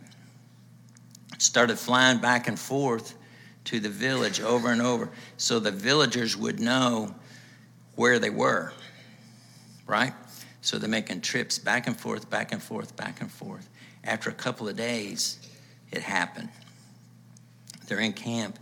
started 1.38 1.77
flying 1.77 2.20
back 2.20 2.48
and 2.48 2.58
forth 2.58 3.15
to 3.65 3.79
the 3.79 3.89
village 3.89 4.39
over 4.39 4.72
and 4.72 4.82
over 4.82 5.10
so 5.38 5.60
the 5.60 5.72
villagers 5.72 6.38
would 6.38 6.60
know 6.60 7.13
where 7.96 8.20
they 8.20 8.29
were, 8.29 8.72
right? 9.86 10.13
So 10.62 10.77
they're 10.79 10.89
making 10.89 11.22
trips 11.22 11.60
back 11.60 11.88
and 11.88 12.00
forth, 12.00 12.29
back 12.29 12.51
and 12.51 12.62
forth, 12.62 12.96
back 12.96 13.22
and 13.22 13.29
forth. 13.29 13.70
After 14.03 14.29
a 14.29 14.34
couple 14.34 14.67
of 14.67 14.75
days, 14.75 15.39
it 15.93 16.01
happened. 16.01 16.50
They're 17.88 18.00
in 18.00 18.13
camp, 18.13 18.57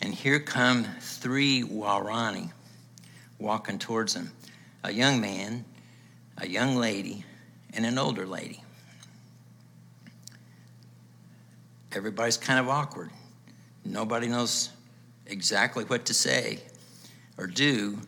and 0.00 0.14
here 0.14 0.38
come 0.38 0.84
three 1.00 1.62
Waorani 1.62 2.52
walking 3.38 3.78
towards 3.78 4.14
them 4.14 4.32
a 4.84 4.92
young 4.92 5.20
man, 5.20 5.64
a 6.36 6.46
young 6.46 6.76
lady, 6.76 7.24
and 7.72 7.84
an 7.84 7.98
older 7.98 8.26
lady. 8.26 8.62
Everybody's 11.92 12.36
kind 12.36 12.60
of 12.60 12.68
awkward. 12.68 13.10
Nobody 13.84 14.28
knows 14.28 14.70
exactly 15.26 15.84
what 15.84 16.04
to 16.06 16.14
say 16.14 16.60
or 17.38 17.46
do, 17.46 17.98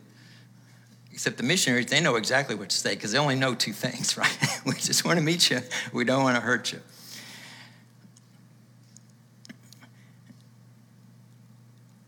except 1.11 1.37
the 1.37 1.43
missionaries, 1.43 1.87
they 1.87 1.99
know 1.99 2.15
exactly 2.15 2.55
what 2.55 2.69
to 2.69 2.77
say 2.77 2.93
because 2.95 3.11
they 3.11 3.17
only 3.17 3.35
know 3.35 3.55
two 3.55 3.73
things, 3.73 4.17
right? 4.17 4.37
we 4.65 4.73
just 4.73 5.03
want 5.03 5.17
to 5.17 5.23
meet 5.23 5.49
you, 5.49 5.59
we 5.91 6.03
don't 6.03 6.23
want 6.23 6.35
to 6.35 6.41
hurt 6.41 6.71
you. 6.71 6.79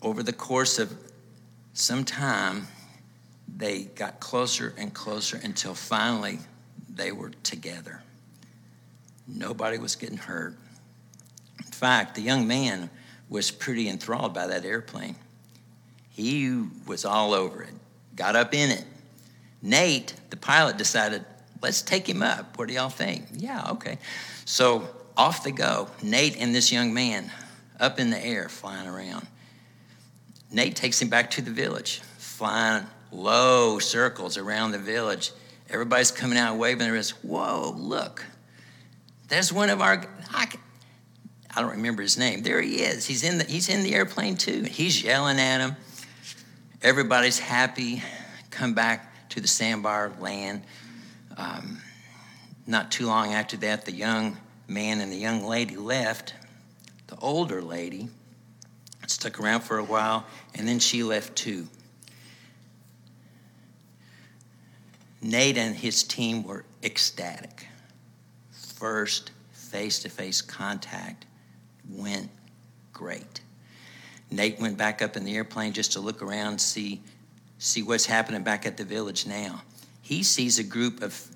Over 0.04 0.22
the 0.22 0.34
course 0.34 0.80
of 0.80 0.94
some 1.74 2.04
time, 2.04 2.68
they 3.56 3.84
got 3.84 4.20
closer 4.20 4.74
and 4.78 4.94
closer 4.94 5.40
until 5.42 5.74
finally 5.74 6.40
they 6.94 7.12
were 7.14 7.32
together. 7.44 8.04
Nobody 9.28 9.78
was 9.78 9.96
getting 9.96 10.18
hurt. 10.18 10.58
In 11.60 11.72
fact, 11.72 12.16
the 12.16 12.22
young 12.22 12.46
man 12.46 12.90
was 13.30 13.50
pretty 13.50 13.88
enthralled 13.88 14.34
by 14.34 14.48
that 14.48 14.66
airplane. 14.66 15.16
He 16.12 16.64
was 16.86 17.06
all 17.06 17.34
over 17.34 17.64
it, 17.64 17.74
got 18.16 18.36
up 18.36 18.54
in 18.54 18.70
it. 18.72 18.86
Nate, 19.62 20.14
the 20.30 20.38
pilot, 20.38 20.78
decided, 20.78 21.24
let's 21.62 21.82
take 21.82 22.08
him 22.08 22.22
up. 22.22 22.58
What 22.58 22.68
do 22.68 22.74
y'all 22.74 22.90
think? 22.90 23.26
Yeah, 23.34 23.72
okay. 23.72 23.98
So 24.44 24.90
off 25.16 25.44
they 25.44 25.52
go. 25.52 25.88
Nate 26.02 26.38
and 26.38 26.54
this 26.54 26.72
young 26.72 26.94
man 26.94 27.32
up 27.80 28.00
in 28.00 28.10
the 28.10 28.24
air 28.24 28.50
flying 28.50 28.88
around. 28.88 29.26
Nate 30.54 30.76
takes 30.76 31.02
him 31.02 31.10
back 31.10 31.32
to 31.32 31.42
the 31.42 31.52
village, 31.52 32.00
flying 32.18 32.86
low 33.12 33.80
circles 33.80 34.38
around 34.38 34.72
the 34.72 34.78
village. 34.78 35.32
Everybody's 35.68 36.12
coming 36.12 36.38
out 36.38 36.58
waving 36.58 36.80
their 36.80 36.94
wrists. 36.94 37.12
Whoa, 37.24 37.74
look. 37.76 38.24
There's 39.30 39.52
one 39.52 39.72
of 39.72 39.82
our, 39.82 40.06
I, 40.30 40.48
I 41.56 41.62
don't 41.62 41.72
remember 41.72 42.04
his 42.04 42.20
name. 42.20 42.44
There 42.44 42.62
he 42.62 42.76
is. 42.76 43.08
He's 43.08 43.24
in 43.24 43.40
the, 43.40 43.46
he's 43.46 43.68
in 43.68 43.82
the 43.82 43.96
airplane 43.96 44.38
too. 44.38 44.64
He's 44.64 45.04
yelling 45.04 45.40
at 45.40 45.60
him. 45.60 45.76
Everybody's 46.84 47.40
happy. 47.40 48.04
Come 48.52 48.76
back 48.76 49.30
to 49.30 49.42
the 49.42 49.48
sandbar 49.48 50.12
land. 50.20 50.62
Um, 51.36 51.80
not 52.68 52.92
too 52.92 53.08
long 53.08 53.34
after 53.34 53.58
that, 53.58 53.86
the 53.86 53.92
young 53.92 54.38
man 54.68 55.02
and 55.02 55.12
the 55.12 55.18
young 55.18 55.44
lady 55.44 55.78
left. 55.78 56.36
The 57.08 57.18
older 57.18 57.62
lady 57.62 58.10
stuck 59.08 59.40
around 59.40 59.62
for 59.62 59.78
a 59.78 59.84
while, 59.84 60.26
and 60.56 60.68
then 60.68 60.80
she 60.80 61.04
left 61.04 61.36
too. 61.36 61.68
Nate 65.22 65.58
and 65.58 65.76
his 65.76 66.04
team 66.04 66.44
were 66.44 66.66
ecstatic. 66.84 67.68
First 68.52 69.32
face 69.52 70.00
to 70.00 70.10
face 70.10 70.42
contact 70.42 71.26
went 71.90 72.30
great. 72.92 73.42
Nate 74.30 74.60
went 74.60 74.78
back 74.78 75.02
up 75.02 75.16
in 75.16 75.24
the 75.24 75.36
airplane 75.36 75.74
just 75.74 75.94
to 75.94 76.00
look 76.00 76.22
around, 76.22 76.60
see, 76.60 77.02
see 77.58 77.84
what's 77.84 78.06
happening 78.06 78.44
back 78.44 78.66
at 78.66 78.78
the 78.78 78.84
village 78.84 79.26
now. 79.26 79.62
He 80.02 80.24
sees 80.24 80.60
a 80.60 80.64
group 80.64 81.02
of, 81.02 81.28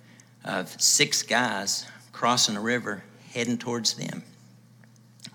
of 0.44 0.70
six 0.82 1.24
guys 1.24 1.86
crossing 2.12 2.58
a 2.58 2.62
river 2.62 3.04
heading 3.32 3.58
towards 3.58 3.94
them. 3.94 4.24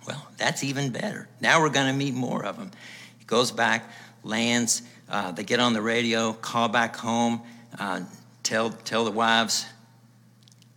Well, 0.06 0.26
that's 0.36 0.64
even 0.64 0.90
better. 0.90 1.28
Now 1.40 1.60
we're 1.60 1.70
going 1.70 1.86
to 1.86 1.92
meet 1.92 2.14
more 2.14 2.44
of 2.44 2.58
them. 2.58 2.70
He 3.18 3.24
goes 3.24 3.50
back, 3.52 3.90
lands, 4.22 4.82
uh, 5.08 5.32
they 5.32 5.44
get 5.44 5.60
on 5.60 5.72
the 5.72 5.82
radio, 5.82 6.32
call 6.32 6.68
back 6.68 6.96
home, 6.96 7.42
uh, 7.78 8.00
tell, 8.42 8.70
tell 8.70 9.04
the 9.04 9.10
wives 9.10 9.66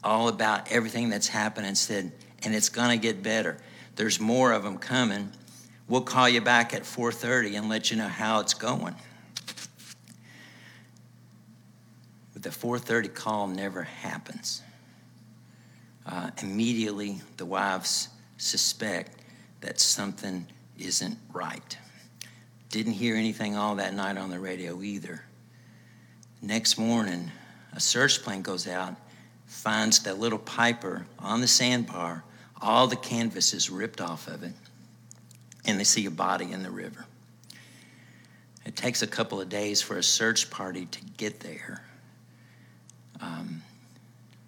all 0.04 0.28
about 0.28 0.72
everything 0.72 1.10
that's 1.10 1.28
happened 1.28 1.66
and 1.66 1.78
said, 1.78 2.12
and 2.44 2.54
it's 2.54 2.70
going 2.70 2.90
to 2.90 3.02
get 3.02 3.24
better. 3.24 3.58
There's 3.96 4.20
more 4.20 4.52
of 4.52 4.64
them 4.64 4.78
coming. 4.78 5.32
We'll 5.88 6.02
call 6.02 6.30
you 6.30 6.42
back 6.42 6.74
at 6.74 6.84
4:30 6.84 7.58
and 7.58 7.70
let 7.70 7.92
you 7.92 7.98
know 7.98 8.08
how 8.08 8.40
it's 8.40 8.54
going. 8.54 8.96
But 12.34 12.44
the 12.44 12.50
4:30 12.50 13.14
call 13.14 13.48
never 13.48 13.84
happens. 13.84 14.62
Uh, 16.06 16.32
immediately, 16.42 17.22
the 17.38 17.46
wives 17.46 18.10
suspect 18.38 19.15
that 19.66 19.80
something 19.80 20.46
isn't 20.78 21.18
right. 21.34 21.78
Didn't 22.70 22.94
hear 22.94 23.16
anything 23.16 23.56
all 23.56 23.76
that 23.76 23.94
night 23.94 24.18
on 24.18 24.30
the 24.30 24.40
radio 24.40 24.82
either. 24.82 25.24
Next 26.42 26.78
morning, 26.78 27.32
a 27.74 27.80
search 27.80 28.22
plane 28.22 28.44
goes 28.44 28.68
out, 28.68 28.96
finds 29.48 30.00
that 30.04 30.20
little 30.20 30.40
piper 30.40 31.06
on 31.20 31.42
the 31.42 31.48
sandbar 31.48 32.24
all 32.62 32.88
the 32.88 32.96
canvas 32.96 33.54
is 33.54 33.70
ripped 33.70 34.02
off 34.02 34.28
of 34.28 34.44
it, 34.44 34.54
and 35.66 35.80
they 35.80 35.84
see 35.84 36.06
a 36.06 36.12
body 36.12 36.52
in 36.52 36.64
the 36.64 36.72
river. 36.72 37.06
It 38.66 38.76
takes 38.76 39.02
a 39.02 39.08
couple 39.08 39.40
of 39.42 39.50
days 39.50 39.82
for 39.82 39.98
a 39.98 40.04
search 40.04 40.50
party 40.50 40.86
to 40.88 41.00
get 41.18 41.40
there, 41.42 41.84
um, 43.22 43.62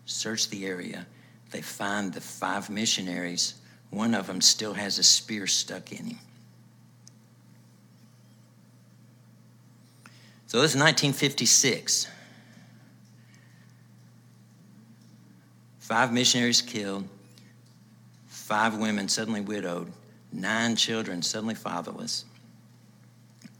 search 0.05 0.49
the 0.49 0.65
area. 0.65 1.05
They 1.51 1.61
find 1.61 2.13
the 2.13 2.21
five 2.21 2.69
missionaries. 2.69 3.55
One 3.89 4.13
of 4.13 4.27
them 4.27 4.41
still 4.41 4.73
has 4.73 4.99
a 4.99 5.03
spear 5.03 5.47
stuck 5.47 5.91
in 5.91 6.05
him. 6.05 6.19
So 10.47 10.61
this 10.61 10.71
is 10.71 10.79
1956. 10.79 12.07
Five 15.79 16.11
missionaries 16.11 16.61
killed, 16.61 17.07
five 18.27 18.77
women 18.77 19.07
suddenly 19.07 19.41
widowed, 19.41 19.91
nine 20.33 20.75
children 20.75 21.21
suddenly 21.21 21.55
fatherless. 21.55 22.25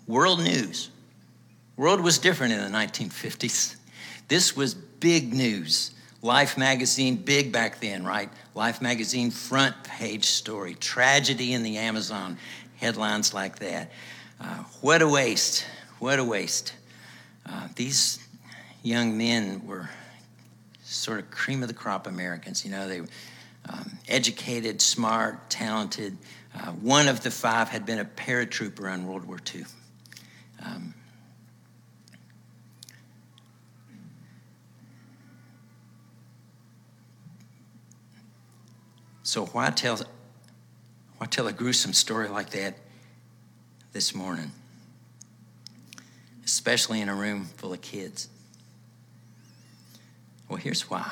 World 0.08 0.44
news. 0.44 0.90
World 1.78 2.02
was 2.02 2.18
different 2.18 2.54
in 2.54 2.60
the 2.60 2.78
1950s. 2.78 3.76
This 4.28 4.56
was 4.56 4.74
big 4.74 5.34
news. 5.34 5.92
Life 6.28 6.58
magazine, 6.58 7.16
big 7.16 7.54
back 7.54 7.80
then, 7.80 8.04
right? 8.04 8.30
Life 8.54 8.82
magazine 8.82 9.32
front 9.32 9.82
page 9.86 10.26
story. 10.26 10.74
Tragedy 10.74 11.54
in 11.54 11.64
the 11.64 11.78
Amazon. 11.78 12.38
Headlines 12.76 13.34
like 13.34 13.60
that. 13.60 13.94
Uh, 14.42 14.66
what 14.82 15.02
a 15.02 15.08
waste. 15.08 15.66
What 16.00 16.20
a 16.20 16.26
waste. 16.26 16.74
Uh, 17.46 17.70
these 17.78 18.20
young 18.84 19.18
men 19.18 19.66
were 19.66 19.90
sort 20.84 21.20
of 21.20 21.32
cream 21.32 21.62
of 21.62 21.70
the 21.70 21.74
crop 21.74 22.08
Americans. 22.08 22.66
You 22.66 22.72
know, 22.72 22.90
they 22.90 23.00
um, 23.00 23.98
educated, 24.10 24.82
smart, 24.82 25.50
talented. 25.50 26.18
Uh, 26.54 26.72
one 26.74 27.08
of 27.08 27.24
the 27.24 27.32
five 27.32 27.70
had 27.70 27.86
been 27.86 28.00
a 28.00 28.06
paratrooper 28.06 28.94
in 28.94 29.08
World 29.08 29.26
War 29.26 29.40
II. 29.56 29.64
Um, 30.62 30.94
So 39.28 39.46
why 39.48 39.72
tell 39.72 40.00
why 41.18 41.28
tell 41.28 41.48
a 41.48 41.52
gruesome 41.52 41.92
story 41.92 42.30
like 42.30 42.52
that 42.52 42.78
this 43.92 44.16
morning? 44.16 44.54
Especially 46.46 47.02
in 47.02 47.10
a 47.10 47.14
room 47.14 47.50
full 47.58 47.74
of 47.74 47.82
kids. 47.82 48.30
Well, 50.48 50.58
here's 50.58 50.90
why. 50.90 51.12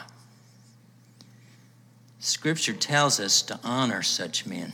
Scripture 2.20 2.72
tells 2.72 3.20
us 3.20 3.42
to 3.42 3.60
honor 3.66 4.02
such 4.02 4.46
men. 4.46 4.72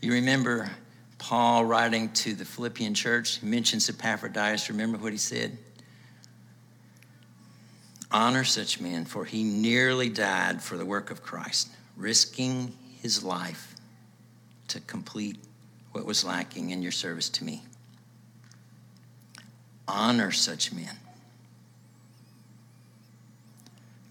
You 0.00 0.12
remember 0.12 0.70
Paul 1.18 1.64
writing 1.64 2.10
to 2.10 2.34
the 2.34 2.44
Philippian 2.44 2.94
church, 2.94 3.38
he 3.38 3.46
mentions 3.46 3.90
Epaphroditus. 3.90 4.70
Remember 4.70 4.96
what 4.96 5.10
he 5.10 5.18
said? 5.18 5.58
Honor 8.12 8.44
such 8.44 8.80
men, 8.80 9.06
for 9.06 9.24
he 9.24 9.42
nearly 9.42 10.08
died 10.08 10.62
for 10.62 10.76
the 10.76 10.84
work 10.84 11.10
of 11.10 11.20
Christ, 11.20 11.68
risking 12.00 12.72
his 13.02 13.22
life 13.22 13.74
to 14.68 14.80
complete 14.80 15.36
what 15.92 16.06
was 16.06 16.24
lacking 16.24 16.70
in 16.70 16.82
your 16.82 16.92
service 16.92 17.28
to 17.28 17.44
me. 17.44 17.62
Honor 19.86 20.30
such 20.30 20.72
men. 20.72 20.96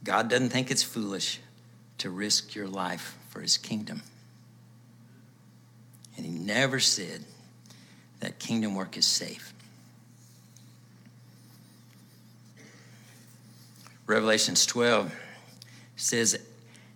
God 0.04 0.30
doesn't 0.30 0.50
think 0.50 0.70
it's 0.72 0.84
foolish 0.84 1.40
to 1.98 2.10
risk 2.10 2.56
your 2.56 2.68
life 2.68 3.18
for 3.30 3.42
his 3.42 3.58
kingdom. 3.58 4.02
And 6.16 6.26
he 6.26 6.32
never 6.32 6.80
said 6.80 7.24
that 8.20 8.40
kingdom 8.40 8.76
work 8.76 8.98
is 8.98 9.06
safe. 9.06 9.54
Revelations 14.06 14.66
12 14.66 15.14
says, 15.96 16.40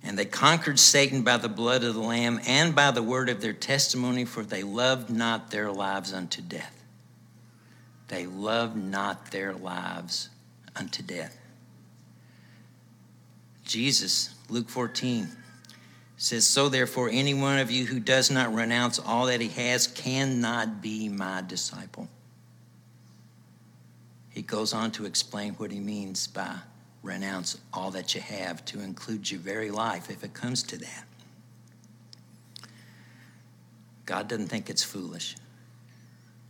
And 0.04 0.20
they 0.20 0.26
conquered 0.26 0.80
Satan 0.80 1.24
by 1.24 1.38
the 1.38 1.48
blood 1.48 1.84
of 1.84 1.94
the 1.94 2.02
Lamb 2.02 2.40
and 2.46 2.76
by 2.76 2.92
the 2.92 3.02
word 3.02 3.30
of 3.30 3.40
their 3.40 3.54
testimony, 3.54 4.26
for 4.26 4.44
they 4.44 4.64
loved 4.64 5.10
not 5.10 5.50
their 5.50 5.72
lives 5.72 6.14
unto 6.14 6.42
death. 6.42 6.84
They 8.10 8.26
loved 8.26 8.76
not 8.76 9.32
their 9.32 9.54
lives 9.54 10.30
unto 10.76 11.02
death. 11.02 11.38
Jesus, 13.64 14.36
Luke 14.50 14.70
14, 14.70 15.30
says, 16.18 16.46
So 16.46 16.68
therefore, 16.68 17.10
any 17.10 17.34
one 17.34 17.60
of 17.60 17.72
you 17.72 17.86
who 17.86 18.00
does 18.00 18.30
not 18.30 18.54
renounce 18.54 19.00
all 19.00 19.28
that 19.28 19.40
he 19.40 19.48
has 19.50 19.88
cannot 19.88 20.82
be 20.82 21.08
my 21.08 21.42
disciple. 21.42 22.10
He 24.30 24.42
goes 24.42 24.74
on 24.74 24.92
to 24.92 25.06
explain 25.06 25.54
what 25.54 25.72
he 25.72 25.80
means 25.80 26.28
by 26.28 26.58
renounce 27.04 27.58
all 27.74 27.92
that 27.92 28.16
you 28.16 28.22
have 28.22 28.64
to 28.66 28.80
include 28.80 29.30
your 29.30 29.42
very 29.42 29.70
life 29.70 30.10
if 30.10 30.24
it 30.24 30.34
comes 30.34 30.64
to 30.64 30.78
that. 30.78 31.06
God 34.06 34.28
doesn't 34.28 34.48
think 34.48 34.70
it's 34.70 34.84
foolish, 34.84 35.36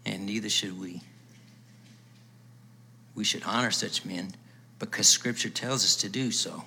and 0.06 0.26
neither 0.26 0.50
should 0.50 0.80
we. 0.80 1.02
We 3.16 3.24
should 3.24 3.44
honor 3.44 3.72
such 3.72 4.06
men 4.06 4.34
because 4.80 5.08
Scripture 5.08 5.50
tells 5.50 5.84
us 5.84 5.96
to 5.98 6.10
do 6.10 6.32
so. 6.32 6.64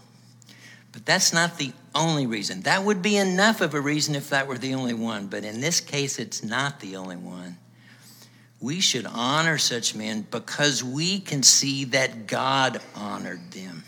But 0.92 1.04
that's 1.04 1.32
not 1.32 1.58
the 1.58 1.72
only 1.94 2.26
reason. 2.26 2.62
That 2.62 2.84
would 2.84 3.02
be 3.02 3.16
enough 3.16 3.60
of 3.60 3.74
a 3.74 3.80
reason 3.80 4.14
if 4.14 4.30
that 4.30 4.46
were 4.46 4.56
the 4.56 4.74
only 4.74 4.94
one. 4.94 5.26
But 5.26 5.44
in 5.44 5.60
this 5.60 5.80
case, 5.80 6.18
it's 6.18 6.42
not 6.42 6.80
the 6.80 6.96
only 6.96 7.16
one. 7.16 7.58
We 8.60 8.80
should 8.80 9.06
honor 9.06 9.58
such 9.58 9.94
men 9.94 10.26
because 10.30 10.82
we 10.82 11.20
can 11.20 11.42
see 11.42 11.84
that 11.86 12.26
God 12.26 12.80
honored 12.94 13.52
them. 13.52 13.84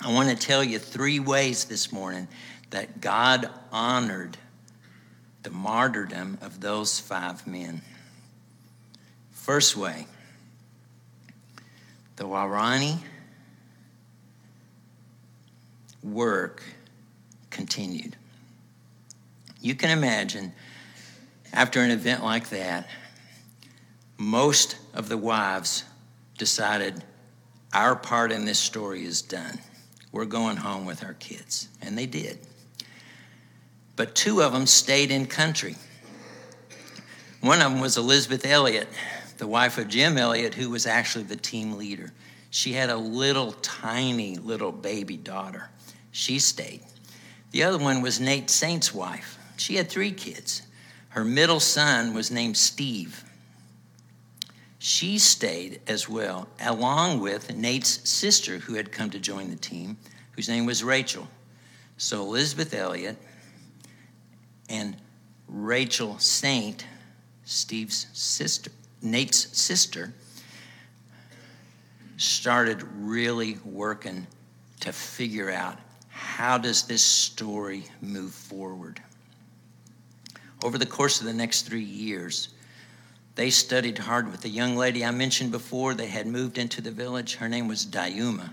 I 0.00 0.12
want 0.12 0.30
to 0.30 0.36
tell 0.36 0.64
you 0.64 0.78
three 0.78 1.20
ways 1.20 1.66
this 1.66 1.92
morning 1.92 2.28
that 2.70 3.00
God 3.00 3.48
honored 3.70 4.36
the 5.42 5.50
martyrdom 5.50 6.38
of 6.40 6.60
those 6.60 6.98
five 6.98 7.46
men. 7.46 7.82
First 9.32 9.76
way, 9.76 10.06
the 12.16 12.24
Waorani 12.24 12.98
work 16.02 16.62
continued. 17.50 18.16
You 19.60 19.74
can 19.74 19.90
imagine, 19.90 20.52
after 21.52 21.80
an 21.80 21.90
event 21.90 22.24
like 22.24 22.48
that, 22.50 22.88
most 24.18 24.76
of 24.94 25.08
the 25.08 25.18
wives 25.18 25.84
decided 26.38 27.02
our 27.72 27.96
part 27.96 28.32
in 28.32 28.44
this 28.44 28.58
story 28.58 29.04
is 29.04 29.22
done. 29.22 29.58
We're 30.12 30.26
going 30.26 30.58
home 30.58 30.84
with 30.84 31.02
our 31.04 31.14
kids. 31.14 31.68
And 31.80 31.96
they 31.96 32.06
did. 32.06 32.38
But 33.96 34.14
two 34.14 34.42
of 34.42 34.52
them 34.52 34.66
stayed 34.66 35.10
in 35.10 35.26
country. 35.26 35.76
One 37.40 37.60
of 37.60 37.72
them 37.72 37.80
was 37.80 37.96
Elisabeth 37.96 38.46
Elliot, 38.46 38.88
the 39.38 39.46
wife 39.46 39.78
of 39.78 39.88
Jim 39.88 40.16
Elliot, 40.16 40.54
who 40.54 40.70
was 40.70 40.86
actually 40.86 41.24
the 41.24 41.36
team 41.36 41.76
leader. 41.76 42.12
She 42.50 42.72
had 42.72 42.90
a 42.90 42.96
little 42.96 43.52
tiny 43.52 44.36
little 44.36 44.72
baby 44.72 45.16
daughter. 45.16 45.70
She 46.10 46.38
stayed. 46.38 46.82
The 47.50 47.64
other 47.64 47.78
one 47.78 48.02
was 48.02 48.20
Nate 48.20 48.50
Saint's 48.50 48.94
wife. 48.94 49.38
She 49.56 49.76
had 49.76 49.88
three 49.88 50.12
kids. 50.12 50.62
Her 51.10 51.24
middle 51.24 51.60
son 51.60 52.14
was 52.14 52.30
named 52.30 52.56
Steve. 52.56 53.24
She 54.84 55.20
stayed 55.20 55.80
as 55.86 56.08
well, 56.08 56.48
along 56.60 57.20
with 57.20 57.54
Nate's 57.54 58.10
sister, 58.10 58.58
who 58.58 58.74
had 58.74 58.90
come 58.90 59.10
to 59.10 59.20
join 59.20 59.48
the 59.48 59.54
team, 59.54 59.96
whose 60.32 60.48
name 60.48 60.66
was 60.66 60.82
Rachel. 60.82 61.28
So 61.98 62.22
Elisabeth 62.22 62.74
Elliot 62.74 63.16
and 64.68 64.96
Rachel 65.46 66.18
Saint, 66.18 66.84
Steve's 67.44 68.08
sister, 68.12 68.72
Nate's 69.00 69.56
sister, 69.56 70.12
started 72.16 72.82
really 72.96 73.58
working 73.64 74.26
to 74.80 74.92
figure 74.92 75.52
out 75.52 75.78
how 76.08 76.58
does 76.58 76.88
this 76.88 77.04
story 77.04 77.84
move 78.00 78.34
forward? 78.34 79.00
Over 80.64 80.76
the 80.76 80.86
course 80.86 81.20
of 81.20 81.26
the 81.26 81.32
next 81.32 81.68
three 81.68 81.84
years, 81.84 82.48
they 83.34 83.50
studied 83.50 83.98
hard 83.98 84.30
with 84.30 84.42
the 84.42 84.48
young 84.48 84.76
lady 84.76 85.04
I 85.04 85.10
mentioned 85.10 85.52
before. 85.52 85.94
They 85.94 86.08
had 86.08 86.26
moved 86.26 86.58
into 86.58 86.82
the 86.82 86.90
village. 86.90 87.36
Her 87.36 87.48
name 87.48 87.66
was 87.66 87.86
Dayuma. 87.86 88.50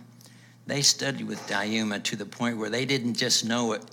They 0.67 0.81
studied 0.81 1.27
with 1.27 1.39
Dayuma 1.47 2.03
to 2.03 2.15
the 2.15 2.25
point 2.25 2.57
where 2.57 2.69
they 2.69 2.85
didn't 2.85 3.15
just 3.15 3.43
know 3.43 3.73
it, 3.73 3.83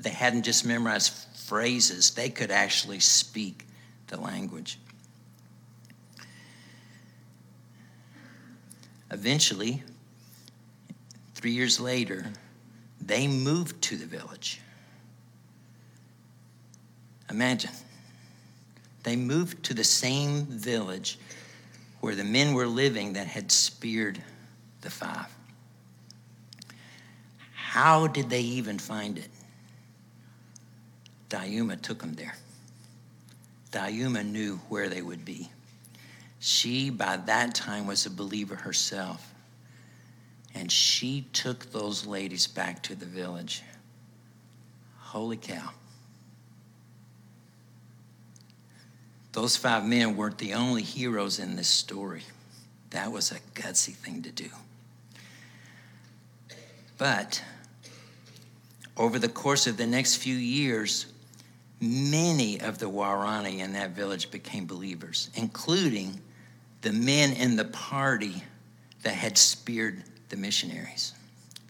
they 0.00 0.10
hadn't 0.10 0.42
just 0.42 0.66
memorized 0.66 1.12
phrases, 1.36 2.10
they 2.10 2.28
could 2.28 2.50
actually 2.50 2.98
speak 2.98 3.66
the 4.08 4.20
language. 4.20 4.78
Eventually, 9.12 9.82
three 11.34 11.52
years 11.52 11.78
later, 11.78 12.26
they 13.00 13.28
moved 13.28 13.80
to 13.82 13.96
the 13.96 14.06
village. 14.06 14.60
Imagine. 17.30 17.70
They 19.04 19.16
moved 19.16 19.62
to 19.64 19.74
the 19.74 19.84
same 19.84 20.46
village 20.46 21.18
where 22.00 22.14
the 22.14 22.24
men 22.24 22.54
were 22.54 22.66
living 22.66 23.12
that 23.12 23.28
had 23.28 23.52
speared 23.52 24.20
the 24.80 24.90
five. 24.90 25.26
How 27.54 28.06
did 28.06 28.28
they 28.28 28.40
even 28.40 28.78
find 28.78 29.16
it? 29.16 29.30
Dayuma 31.30 31.80
took 31.80 32.00
them 32.00 32.14
there. 32.14 32.36
Dayuma 33.70 34.24
knew 34.24 34.56
where 34.68 34.88
they 34.88 35.02
would 35.02 35.24
be. 35.24 35.50
She, 36.40 36.90
by 36.90 37.16
that 37.16 37.54
time, 37.54 37.86
was 37.86 38.04
a 38.04 38.10
believer 38.10 38.56
herself 38.56 39.34
and 40.54 40.70
she 40.70 41.26
took 41.32 41.70
those 41.72 42.06
ladies 42.06 42.46
back 42.46 42.82
to 42.84 42.94
the 42.94 43.06
village. 43.06 43.62
Holy 44.98 45.36
cow. 45.36 45.70
Those 49.34 49.56
five 49.56 49.84
men 49.84 50.16
weren't 50.16 50.38
the 50.38 50.54
only 50.54 50.82
heroes 50.82 51.40
in 51.40 51.56
this 51.56 51.66
story. 51.66 52.22
That 52.90 53.10
was 53.10 53.32
a 53.32 53.40
gutsy 53.60 53.92
thing 53.92 54.22
to 54.22 54.30
do. 54.30 54.48
But 56.98 57.42
over 58.96 59.18
the 59.18 59.28
course 59.28 59.66
of 59.66 59.76
the 59.76 59.88
next 59.88 60.18
few 60.18 60.36
years, 60.36 61.06
many 61.80 62.60
of 62.60 62.78
the 62.78 62.88
Waorani 62.88 63.58
in 63.58 63.72
that 63.72 63.90
village 63.90 64.30
became 64.30 64.66
believers, 64.66 65.30
including 65.34 66.20
the 66.82 66.92
men 66.92 67.32
in 67.32 67.56
the 67.56 67.64
party 67.64 68.40
that 69.02 69.14
had 69.14 69.36
speared 69.36 70.04
the 70.28 70.36
missionaries. 70.36 71.12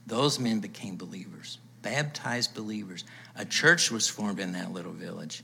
Those 0.07 0.39
men 0.39 0.61
became 0.61 0.97
believers, 0.97 1.57
baptized 1.81 2.55
believers. 2.55 3.05
A 3.37 3.47
church 3.47 3.91
was 3.91 4.07
formed 4.07 4.39
in 4.39 4.53
that 4.53 4.71
little 4.71 4.93
village. 4.93 5.43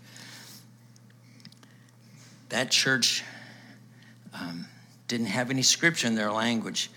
That 2.50 2.70
church 2.70 3.24
um, 4.34 4.66
didn't 5.08 5.26
have 5.26 5.50
any 5.50 5.62
scripture 5.62 6.06
in 6.06 6.14
their 6.14 6.32
language, 6.32 6.90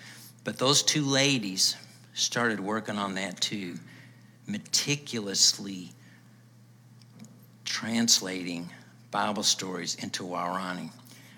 but 0.44 0.58
those 0.58 0.84
two 0.84 1.06
ladies 1.06 1.76
started 2.14 2.60
working 2.60 2.98
on 2.98 3.16
that 3.16 3.40
too 3.40 3.76
meticulously 4.48 5.92
translating 7.66 8.70
Bible 9.12 9.44
stories 9.44 9.96
into 9.96 10.24
Waorani. 10.24 10.92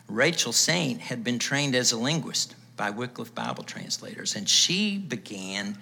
Rachel 0.07 0.53
Saint 0.53 0.99
had 1.01 1.23
been 1.23 1.39
trained 1.39 1.75
as 1.75 1.91
a 1.91 1.97
linguist 1.97 2.55
by 2.77 2.89
Wycliffe 2.89 3.35
Bible 3.35 3.63
translators, 3.63 4.35
and 4.35 4.47
she 4.47 4.97
began 4.97 5.77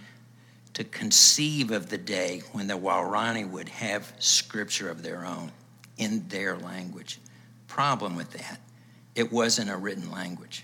to 0.74 0.84
conceive 0.84 1.72
of 1.72 1.90
the 1.90 1.98
day 1.98 2.42
when 2.52 2.68
the 2.68 2.78
Waorani 2.78 3.50
would 3.50 3.70
have 3.70 4.12
scripture 4.20 4.90
of 4.90 5.04
their 5.04 5.26
own 5.26 5.52
in 5.98 6.28
their 6.30 6.58
language. 6.58 7.20
Problem 7.74 8.16
with 8.16 8.30
that, 8.34 8.60
it 9.16 9.32
wasn't 9.32 9.72
a 9.72 9.76
written 9.76 10.12
language. 10.12 10.64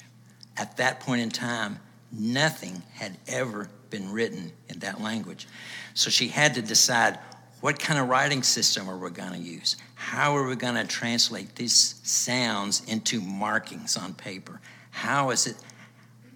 At 0.56 0.78
that 0.78 1.00
point 1.00 1.22
in 1.22 1.32
time, 1.32 1.80
nothing 2.12 2.84
had 2.94 3.18
ever 3.28 3.68
been 3.90 4.12
written 4.12 4.52
in 4.68 4.78
that 4.80 5.02
language. 5.02 5.48
So 5.96 6.12
she 6.12 6.28
had 6.28 6.54
to 6.54 6.62
decide 6.62 7.18
what 7.62 7.80
kind 7.80 8.00
of 8.00 8.10
writing 8.10 8.44
system 8.44 8.88
are 8.88 8.96
we 8.96 9.10
going 9.10 9.32
to 9.32 9.40
use? 9.40 9.76
How 9.96 10.38
are 10.38 10.48
we 10.48 10.56
going 10.56 10.76
to 10.76 10.86
translate 10.86 11.56
these 11.56 12.00
sounds 12.04 12.84
into 12.88 13.20
markings 13.22 13.98
on 13.98 14.14
paper? 14.14 14.62
How 14.92 15.32
is 15.32 15.48
it? 15.48 15.56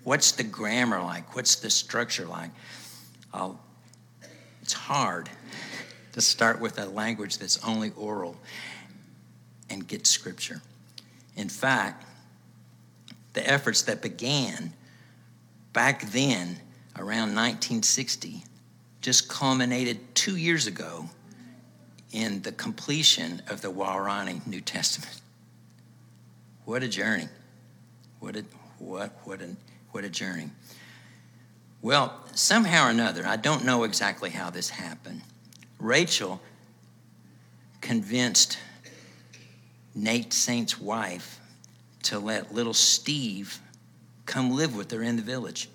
What's 0.03 0.31
the 0.31 0.43
grammar 0.43 0.99
like? 1.03 1.35
What's 1.35 1.57
the 1.57 1.69
structure 1.69 2.25
like? 2.25 2.49
I'll, 3.31 3.59
it's 4.63 4.73
hard 4.73 5.29
to 6.13 6.21
start 6.21 6.59
with 6.59 6.79
a 6.79 6.87
language 6.87 7.37
that's 7.37 7.63
only 7.63 7.91
oral 7.95 8.35
and 9.73 9.87
get 9.87 10.07
scripture. 10.07 10.61
In 11.35 11.49
fact, 11.49 12.05
the 13.33 13.47
efforts 13.49 13.81
that 13.83 14.01
began 14.01 14.71
back 15.73 16.03
then, 16.11 16.59
around 16.95 17.35
1960, 17.35 18.43
just 19.01 19.27
culminated 19.27 19.97
two 20.15 20.37
years 20.37 20.67
ago 20.67 21.09
in 22.11 22.41
the 22.43 22.51
completion 22.51 23.41
of 23.49 23.61
the 23.61 23.71
Waorani 23.71 24.45
New 24.45 24.61
Testament. 24.61 25.19
What 26.65 26.83
a 26.83 26.87
journey. 26.87 27.27
What 28.19 28.35
a, 28.37 28.45
what, 28.77 29.11
what, 29.23 29.41
a, 29.41 29.49
what 29.91 30.03
a 30.03 30.09
journey. 30.09 30.49
Well, 31.81 32.17
somehow 32.33 32.87
or 32.87 32.91
another, 32.91 33.25
I 33.27 33.35
don't 33.35 33.65
know 33.65 33.83
exactly 33.83 34.29
how 34.29 34.51
this 34.51 34.69
happened. 34.69 35.21
Rachel 35.79 36.39
convinced 37.81 38.57
Nate 39.95 40.33
Saint's 40.33 40.79
wife 40.79 41.39
to 42.03 42.19
let 42.19 42.53
little 42.53 42.73
Steve 42.73 43.59
come 44.25 44.51
live 44.51 44.75
with 44.75 44.91
her 44.91 45.01
in 45.01 45.15
the 45.15 45.21
village. 45.21 45.69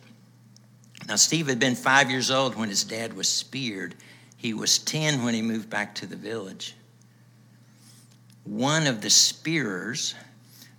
Now, 1.07 1.17
Steve 1.17 1.47
had 1.47 1.59
been 1.59 1.75
five 1.75 2.11
years 2.11 2.31
old 2.31 2.57
when 2.57 2.69
his 2.69 2.85
dad 2.85 3.15
was 3.15 3.29
speared. 3.29 3.95
He 4.37 4.53
was 4.53 4.79
10 4.79 5.25
when 5.25 5.35
he 5.35 5.43
moved 5.43 5.71
back 5.71 5.95
to 5.97 6.07
the 6.07 6.17
village. 6.17 6.75
One 8.45 8.87
of 8.87 9.01
the 9.01 9.11
spearers 9.11 10.15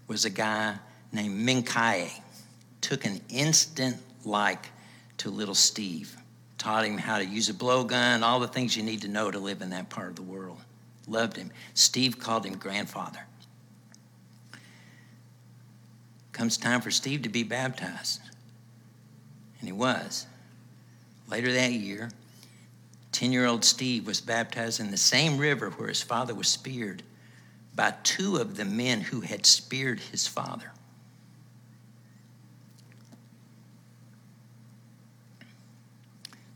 was 0.08 0.26
a 0.26 0.30
guy 0.30 0.76
named 1.12 1.48
Mincaye. 1.48 2.12
Took 2.82 3.06
an 3.06 3.22
instant 3.30 3.98
like 4.26 4.68
to 5.18 5.30
little 5.30 5.56
Steve, 5.56 6.16
taught 6.58 6.86
him 6.86 6.98
how 6.98 7.18
to 7.18 7.26
use 7.26 7.50
a 7.50 7.54
blowgun, 7.54 8.22
all 8.22 8.40
the 8.40 8.48
things 8.48 8.76
you 8.76 8.84
need 8.84 9.02
to 9.02 9.08
know 9.08 9.30
to 9.30 9.40
live 9.40 9.62
in 9.62 9.70
that 9.72 9.90
part 9.90 10.10
of 10.10 10.16
the 10.16 10.22
world. 10.22 10.58
Loved 11.10 11.38
him. 11.38 11.52
Steve 11.74 12.20
called 12.20 12.46
him 12.46 12.58
grandfather. 12.58 13.26
Comes 16.32 16.56
time 16.56 16.82
for 16.82 16.92
Steve 16.92 17.24
to 17.24 17.30
be 17.30 17.44
baptized. 17.44 18.22
And 19.60 19.68
he 19.68 19.74
was. 19.74 20.28
Later 21.28 21.52
that 21.52 21.72
year, 21.72 22.12
10 23.12 23.32
year 23.32 23.46
old 23.46 23.66
Steve 23.66 24.06
was 24.06 24.22
baptized 24.22 24.80
in 24.80 24.92
the 24.92 24.98
same 24.98 25.38
river 25.38 25.72
where 25.72 25.90
his 25.90 26.02
father 26.02 26.34
was 26.34 26.48
speared 26.48 27.04
by 27.76 27.94
two 28.04 28.38
of 28.38 28.56
the 28.56 28.66
men 28.66 29.02
who 29.02 29.22
had 29.22 29.46
speared 29.46 30.00
his 30.00 30.28
father. 30.28 30.72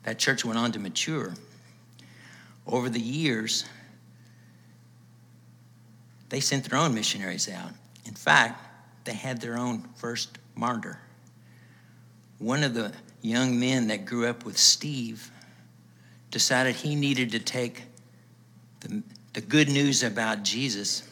That 0.04 0.20
church 0.20 0.46
went 0.46 0.60
on 0.60 0.72
to 0.74 0.80
mature. 0.80 1.34
Over 2.68 2.89
the 2.89 3.00
years, 3.00 3.66
they 6.34 6.39
sent 6.39 6.67
their 6.67 6.80
own 6.80 6.96
missionaries 6.96 7.48
out. 7.48 7.69
In 8.08 8.15
fact, 8.15 8.60
they 9.04 9.13
had 9.13 9.39
their 9.39 9.56
own 9.56 9.88
first 9.93 10.39
martyr. 10.56 10.98
One 12.39 12.63
of 12.63 12.74
the 12.74 12.91
young 13.22 13.60
men 13.60 13.86
that 13.89 14.08
grew 14.08 14.26
up 14.26 14.43
with 14.43 14.58
Steve 14.58 15.30
decided 16.32 16.74
he 16.74 16.96
needed 16.96 17.30
to 17.34 17.39
take 17.39 17.84
the, 18.80 19.04
the 19.34 19.41
good 19.41 19.69
news 19.69 20.02
about 20.02 20.41
Jesus 20.41 21.08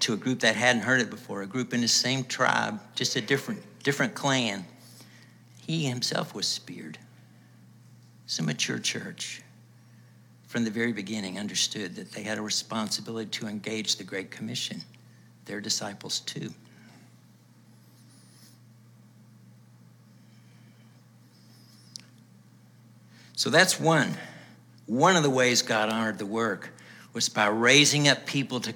to 0.00 0.14
a 0.14 0.16
group 0.16 0.40
that 0.40 0.56
hadn't 0.56 0.82
heard 0.82 1.00
it 1.00 1.10
before, 1.10 1.42
a 1.42 1.46
group 1.46 1.72
in 1.72 1.80
the 1.80 1.86
same 1.86 2.24
tribe, 2.24 2.80
just 2.96 3.14
a 3.14 3.20
different, 3.20 3.62
different 3.84 4.16
clan. 4.16 4.64
He 5.64 5.84
himself 5.84 6.34
was 6.34 6.48
speared. 6.48 6.98
It's 8.24 8.40
a 8.40 8.42
mature 8.42 8.80
church 8.80 9.42
from 10.48 10.64
the 10.64 10.70
very 10.70 10.92
beginning 10.92 11.38
understood 11.38 11.94
that 11.94 12.10
they 12.10 12.22
had 12.22 12.38
a 12.38 12.42
responsibility 12.42 13.28
to 13.30 13.46
engage 13.46 13.96
the 13.96 14.04
Great 14.04 14.30
Commission, 14.30 14.80
their 15.44 15.60
disciples 15.60 16.20
too. 16.20 16.50
So 23.36 23.50
that's 23.50 23.78
one. 23.78 24.16
One 24.86 25.14
of 25.14 25.22
the 25.22 25.30
ways 25.30 25.60
God 25.62 25.90
honored 25.90 26.18
the 26.18 26.26
work 26.26 26.70
was 27.12 27.28
by 27.28 27.46
raising 27.48 28.08
up 28.08 28.24
people 28.26 28.58
to 28.60 28.74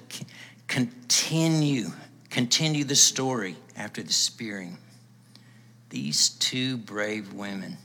continue, 0.67 1.87
continue 2.29 2.83
the 2.83 2.95
story 2.95 3.55
after 3.75 4.03
the 4.03 4.13
spearing. 4.13 4.77
These 5.89 6.29
two 6.29 6.77
brave 6.77 7.33
women 7.33 7.77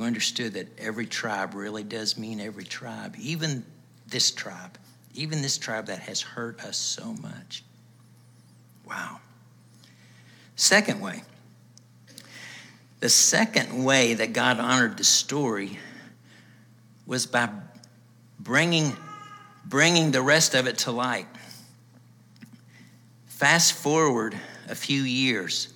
who 0.00 0.06
understood 0.06 0.54
that 0.54 0.66
every 0.78 1.04
tribe 1.04 1.52
really 1.52 1.82
does 1.82 2.16
mean 2.16 2.40
every 2.40 2.64
tribe, 2.64 3.14
even 3.20 3.62
this 4.08 4.30
tribe, 4.30 4.78
even 5.14 5.42
this 5.42 5.58
tribe 5.58 5.88
that 5.88 5.98
has 5.98 6.22
hurt 6.22 6.58
us 6.64 6.78
so 6.78 7.12
much. 7.20 7.62
Wow. 8.88 9.20
Second 10.56 11.02
way. 11.02 11.22
The 13.00 13.10
second 13.10 13.84
way 13.84 14.14
that 14.14 14.32
God 14.32 14.58
honored 14.58 14.96
the 14.96 15.04
story 15.04 15.78
was 17.06 17.26
by 17.26 17.50
bringing, 18.38 18.96
bringing 19.66 20.12
the 20.12 20.22
rest 20.22 20.54
of 20.54 20.66
it 20.66 20.78
to 20.78 20.92
light. 20.92 21.26
Fast 23.26 23.74
forward 23.74 24.34
a 24.66 24.74
few 24.74 25.02
years. 25.02 25.68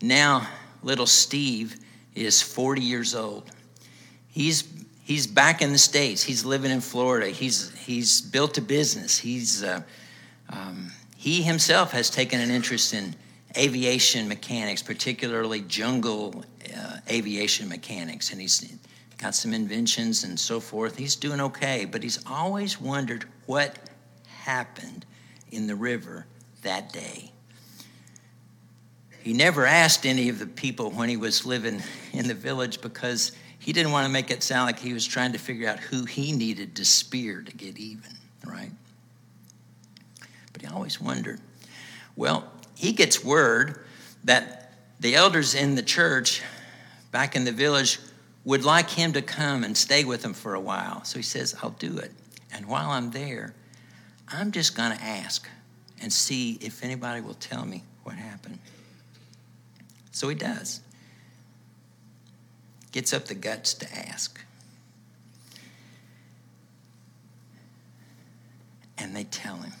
Now, 0.00 0.48
little 0.82 1.04
Steve 1.04 1.76
is 2.14 2.40
40 2.40 2.80
years 2.80 3.14
old. 3.14 3.50
He's, 4.36 4.64
he's 5.02 5.26
back 5.26 5.62
in 5.62 5.72
the 5.72 5.78
States. 5.78 6.22
He's 6.22 6.44
living 6.44 6.70
in 6.70 6.82
Florida. 6.82 7.28
He's, 7.28 7.74
he's 7.74 8.20
built 8.20 8.58
a 8.58 8.60
business. 8.60 9.16
He's, 9.16 9.62
uh, 9.62 9.80
um, 10.50 10.92
he 11.16 11.40
himself 11.40 11.90
has 11.92 12.10
taken 12.10 12.38
an 12.42 12.50
interest 12.50 12.92
in 12.92 13.16
aviation 13.56 14.28
mechanics, 14.28 14.82
particularly 14.82 15.62
jungle 15.62 16.44
uh, 16.76 16.98
aviation 17.08 17.66
mechanics. 17.66 18.30
And 18.30 18.38
he's 18.38 18.76
got 19.16 19.34
some 19.34 19.54
inventions 19.54 20.24
and 20.24 20.38
so 20.38 20.60
forth. 20.60 20.98
He's 20.98 21.16
doing 21.16 21.40
okay, 21.40 21.86
but 21.86 22.02
he's 22.02 22.22
always 22.26 22.78
wondered 22.78 23.24
what 23.46 23.78
happened 24.26 25.06
in 25.50 25.66
the 25.66 25.74
river 25.74 26.26
that 26.60 26.92
day. 26.92 27.32
He 29.22 29.32
never 29.32 29.64
asked 29.64 30.04
any 30.04 30.28
of 30.28 30.38
the 30.38 30.46
people 30.46 30.90
when 30.90 31.08
he 31.08 31.16
was 31.16 31.46
living 31.46 31.82
in 32.12 32.28
the 32.28 32.34
village 32.34 32.82
because 32.82 33.32
he 33.66 33.72
didn't 33.72 33.90
want 33.90 34.06
to 34.06 34.12
make 34.12 34.30
it 34.30 34.44
sound 34.44 34.66
like 34.66 34.78
he 34.78 34.92
was 34.92 35.04
trying 35.04 35.32
to 35.32 35.40
figure 35.40 35.68
out 35.68 35.80
who 35.80 36.04
he 36.04 36.30
needed 36.30 36.76
to 36.76 36.84
spear 36.84 37.42
to 37.42 37.52
get 37.52 37.76
even, 37.76 38.12
right? 38.46 38.70
But 40.52 40.62
he 40.62 40.68
always 40.68 41.00
wondered. 41.00 41.40
Well, 42.14 42.48
he 42.76 42.92
gets 42.92 43.24
word 43.24 43.84
that 44.22 44.72
the 45.00 45.16
elders 45.16 45.56
in 45.56 45.74
the 45.74 45.82
church 45.82 46.42
back 47.10 47.34
in 47.34 47.42
the 47.42 47.50
village 47.50 47.98
would 48.44 48.64
like 48.64 48.88
him 48.88 49.12
to 49.14 49.20
come 49.20 49.64
and 49.64 49.76
stay 49.76 50.04
with 50.04 50.22
them 50.22 50.32
for 50.32 50.54
a 50.54 50.60
while. 50.60 51.02
So 51.02 51.18
he 51.18 51.24
says, 51.24 51.56
I'll 51.60 51.70
do 51.70 51.98
it. 51.98 52.12
And 52.54 52.66
while 52.66 52.90
I'm 52.90 53.10
there, 53.10 53.52
I'm 54.28 54.52
just 54.52 54.76
going 54.76 54.96
to 54.96 55.02
ask 55.02 55.44
and 56.00 56.12
see 56.12 56.56
if 56.60 56.84
anybody 56.84 57.20
will 57.20 57.34
tell 57.34 57.66
me 57.66 57.82
what 58.04 58.14
happened. 58.14 58.60
So 60.12 60.28
he 60.28 60.36
does. 60.36 60.82
Gets 62.96 63.12
up 63.12 63.26
the 63.26 63.34
guts 63.34 63.74
to 63.74 64.08
ask. 64.08 64.40
And 68.96 69.14
they 69.14 69.24
tell 69.24 69.56
him. 69.56 69.74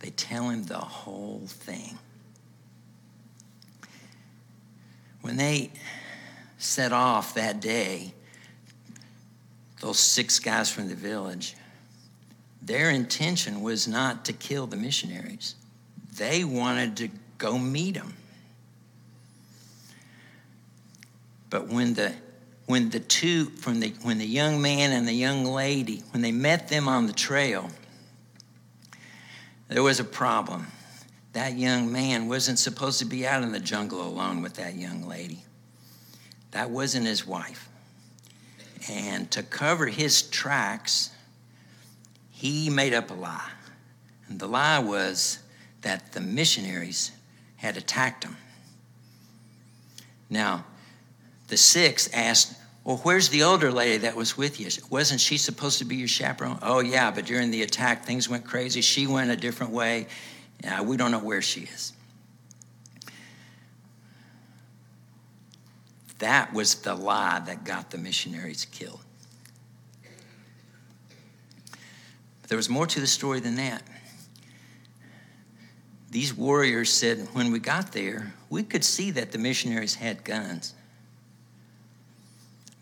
They 0.00 0.10
tell 0.10 0.48
him 0.48 0.64
the 0.64 0.78
whole 0.78 1.44
thing. 1.46 2.00
When 5.20 5.36
they 5.36 5.70
set 6.58 6.92
off 6.92 7.34
that 7.34 7.60
day 7.60 8.12
those 9.80 10.00
six 10.00 10.40
guys 10.40 10.68
from 10.68 10.88
the 10.88 10.96
village, 10.96 11.54
their 12.60 12.90
intention 12.90 13.62
was 13.62 13.86
not 13.86 14.24
to 14.24 14.32
kill 14.32 14.66
the 14.66 14.76
missionaries. 14.76 15.54
They 16.16 16.42
wanted 16.42 16.96
to 16.96 17.08
go 17.38 17.56
meet 17.56 17.94
them. 17.94 18.14
But 21.52 21.68
when 21.68 21.92
the 21.92 22.14
when 22.64 22.88
the 22.88 22.98
two 22.98 23.44
from 23.44 23.80
the 23.80 23.90
when 24.02 24.16
the 24.16 24.26
young 24.26 24.62
man 24.62 24.90
and 24.90 25.06
the 25.06 25.12
young 25.12 25.44
lady 25.44 26.02
when 26.12 26.22
they 26.22 26.32
met 26.32 26.68
them 26.68 26.88
on 26.88 27.06
the 27.06 27.12
trail 27.12 27.68
there 29.68 29.82
was 29.82 30.00
a 30.00 30.04
problem. 30.04 30.66
That 31.34 31.58
young 31.58 31.92
man 31.92 32.26
wasn't 32.26 32.58
supposed 32.58 32.98
to 33.00 33.04
be 33.04 33.26
out 33.26 33.42
in 33.42 33.52
the 33.52 33.60
jungle 33.60 34.00
alone 34.00 34.40
with 34.40 34.54
that 34.54 34.76
young 34.76 35.06
lady. 35.06 35.44
That 36.52 36.70
wasn't 36.70 37.06
his 37.06 37.26
wife. 37.26 37.68
And 38.90 39.30
to 39.32 39.42
cover 39.42 39.86
his 39.86 40.22
tracks 40.22 41.10
he 42.30 42.70
made 42.70 42.94
up 42.94 43.10
a 43.10 43.14
lie. 43.14 43.50
And 44.28 44.40
the 44.40 44.46
lie 44.46 44.78
was 44.78 45.38
that 45.82 46.12
the 46.12 46.20
missionaries 46.20 47.12
had 47.56 47.76
attacked 47.76 48.24
him. 48.24 48.38
Now 50.30 50.64
the 51.52 51.58
six 51.58 52.08
asked, 52.14 52.54
Well, 52.82 52.96
where's 53.02 53.28
the 53.28 53.42
older 53.42 53.70
lady 53.70 53.98
that 53.98 54.16
was 54.16 54.38
with 54.38 54.58
you? 54.58 54.70
Wasn't 54.88 55.20
she 55.20 55.36
supposed 55.36 55.80
to 55.80 55.84
be 55.84 55.96
your 55.96 56.08
chaperone? 56.08 56.58
Oh, 56.62 56.80
yeah, 56.80 57.10
but 57.10 57.26
during 57.26 57.50
the 57.50 57.60
attack, 57.62 58.06
things 58.06 58.26
went 58.26 58.46
crazy. 58.46 58.80
She 58.80 59.06
went 59.06 59.30
a 59.30 59.36
different 59.36 59.70
way. 59.70 60.06
Yeah, 60.64 60.80
we 60.80 60.96
don't 60.96 61.10
know 61.10 61.18
where 61.18 61.42
she 61.42 61.64
is. 61.64 61.92
That 66.20 66.54
was 66.54 66.76
the 66.76 66.94
lie 66.94 67.40
that 67.40 67.64
got 67.64 67.90
the 67.90 67.98
missionaries 67.98 68.64
killed. 68.64 69.00
But 72.40 72.48
there 72.48 72.56
was 72.56 72.70
more 72.70 72.86
to 72.86 72.98
the 72.98 73.06
story 73.06 73.40
than 73.40 73.56
that. 73.56 73.82
These 76.10 76.32
warriors 76.32 76.90
said, 76.90 77.28
when 77.34 77.52
we 77.52 77.58
got 77.58 77.92
there, 77.92 78.32
we 78.48 78.62
could 78.62 78.84
see 78.84 79.10
that 79.10 79.32
the 79.32 79.38
missionaries 79.38 79.96
had 79.96 80.24
guns. 80.24 80.72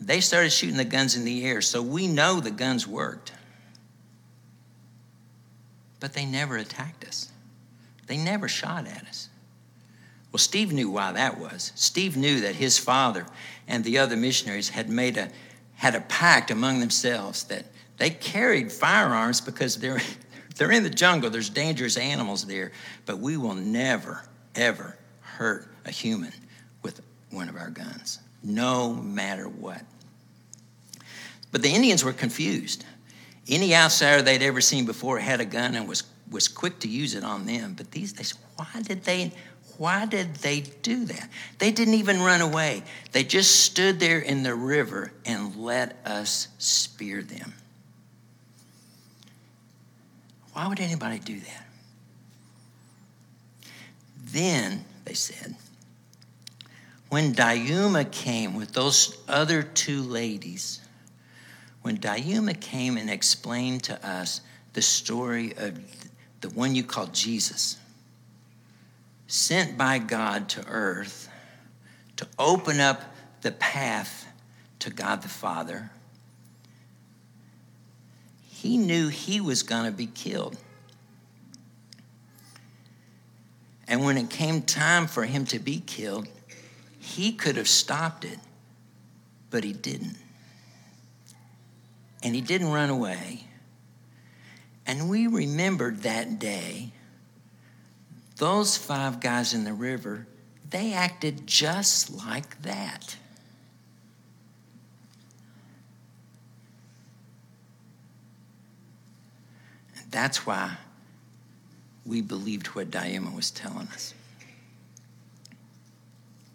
They 0.01 0.21
started 0.23 0.51
shooting 0.51 0.79
the 0.79 0.85
guns 0.85 1.15
in 1.15 1.25
the 1.25 1.45
air, 1.45 1.61
so 1.61 1.83
we 1.83 2.07
know 2.07 2.41
the 2.41 2.51
guns 2.51 2.87
worked. 2.87 3.33
But 6.01 6.15
they 6.15 6.25
never 6.25 6.57
attacked 6.57 7.05
us, 7.05 7.31
they 8.07 8.17
never 8.17 8.49
shot 8.49 8.87
at 8.87 9.07
us. 9.07 9.29
Well, 10.33 10.39
Steve 10.39 10.73
knew 10.73 10.89
why 10.91 11.13
that 11.13 11.39
was. 11.39 11.73
Steve 11.75 12.17
knew 12.17 12.41
that 12.41 12.55
his 12.55 12.79
father 12.79 13.27
and 13.67 13.83
the 13.83 13.99
other 13.99 14.17
missionaries 14.17 14.71
had 14.71 14.89
made 14.89 15.17
a 15.19 15.29
had 15.75 15.95
a 15.95 16.01
pact 16.01 16.51
among 16.51 16.79
themselves 16.81 17.45
that 17.45 17.65
they 17.97 18.11
carried 18.11 18.71
firearms 18.71 19.41
because 19.41 19.77
they're 19.77 20.01
they're 20.57 20.71
in 20.71 20.85
the 20.85 20.91
jungle. 20.91 21.31
There's 21.31 21.51
dangerous 21.51 21.97
animals 21.99 22.47
there, 22.47 22.73
but 23.07 23.19
we 23.19 23.37
will 23.37 23.55
never 23.55 24.23
ever 24.55 24.97
hurt 25.21 25.69
a 25.85 25.91
human 25.91 26.33
with 26.83 27.03
one 27.31 27.49
of 27.49 27.57
our 27.57 27.71
guns 27.71 28.21
no 28.43 28.93
matter 28.95 29.49
what. 29.49 29.83
But 31.53 31.63
the 31.63 31.71
Indians 31.71 32.05
were 32.05 32.13
confused. 32.13 32.85
Any 33.49 33.75
outsider 33.75 34.23
they'd 34.23 34.43
ever 34.43 34.61
seen 34.61 34.87
before 34.87 35.19
had 35.19 35.41
a 35.41 35.45
gun 35.45 35.75
and 35.75 35.89
was, 35.89 36.05
was 36.31 36.47
quick 36.47 36.79
to 36.81 36.89
use 36.89 37.15
it 37.15 37.25
on 37.25 37.47
them. 37.47 37.75
But 37.77 37.91
these, 37.91 38.13
they 38.13 38.23
said, 38.23 38.39
why 38.57 38.83
did 38.83 39.03
they, 39.05 39.33
why 39.77 40.07
did 40.07 40.37
they 40.37 40.61
do 40.61 41.05
that? 41.07 41.29
They 41.59 41.73
didn't 41.73 41.95
even 41.95 42.21
run 42.21 42.41
away. 42.41 42.85
They 43.13 43.25
just 43.25 43.63
stood 43.63 43.99
there 43.99 44.21
in 44.21 44.43
the 44.43 44.55
river 44.55 45.13
and 45.25 45.57
let 45.57 45.97
us 46.05 46.49
spear 46.59 47.23
them. 47.23 47.55
Why 50.53 50.69
would 50.69 50.81
anybody 50.81 51.19
do 51.19 51.41
that? 51.41 51.67
Then, 54.23 54.85
they 55.05 55.15
said, 55.15 55.57
when 57.11 57.35
Dayuma 57.35 58.11
came 58.11 58.55
with 58.55 58.73
those 58.73 59.19
other 59.29 59.63
two 59.65 60.01
ladies, 60.01 60.81
when 61.83 61.99
Dayuma 61.99 62.59
came 62.59 62.97
and 62.97 63.11
explained 63.11 63.83
to 63.85 64.07
us 64.07 64.41
the 64.73 64.83
story 64.83 65.53
of 65.57 65.79
the 66.41 66.51
one 66.51 66.77
you 66.77 66.85
call 66.85 67.09
Jesus, 67.09 67.77
sent 69.27 69.77
by 69.77 69.99
God 69.99 70.49
to 70.51 70.65
earth 70.69 71.29
to 72.17 72.29
open 72.39 72.79
up 72.79 73.03
the 73.43 73.53
path 73.53 74.29
to 74.79 74.91
God 74.91 75.23
the 75.23 75.29
Father, 75.29 75.91
he 78.47 78.77
knew 78.77 79.09
he 79.09 79.41
was 79.41 79.65
going 79.65 79.85
to 79.85 79.91
be 79.91 80.07
killed. 80.07 80.57
And 83.89 84.05
when 84.05 84.17
it 84.17 84.31
came 84.31 84.63
time 84.63 85.09
for 85.09 85.25
him 85.25 85.45
to 85.47 85.59
be 85.59 85.81
killed, 85.81 86.29
he 87.01 87.33
could 87.33 87.57
have 87.57 87.67
stopped 87.67 88.27
it, 88.27 88.39
but 89.49 89.65
he 89.65 89.73
didn't. 89.73 90.19
And 92.23 92.35
he 92.35 92.43
didn't 92.43 92.71
run 92.71 92.91
away. 92.91 93.45
And 94.87 95.09
we 95.09 95.27
remembered 95.27 96.03
that 96.03 96.39
day, 96.39 96.93
those 98.37 98.77
five 98.77 99.19
guys 99.19 99.55
in 99.55 99.65
the 99.65 99.73
river, 99.73 100.27
they 100.69 100.93
acted 100.93 101.47
just 101.47 102.15
like 102.15 102.61
that. 102.63 103.17
And 109.97 110.11
that's 110.11 110.45
why 110.45 110.77
we 112.05 112.21
believed 112.21 112.69
what 112.69 112.91
Dayuma 112.91 113.35
was 113.35 113.51
telling 113.51 113.89
us. 113.89 114.13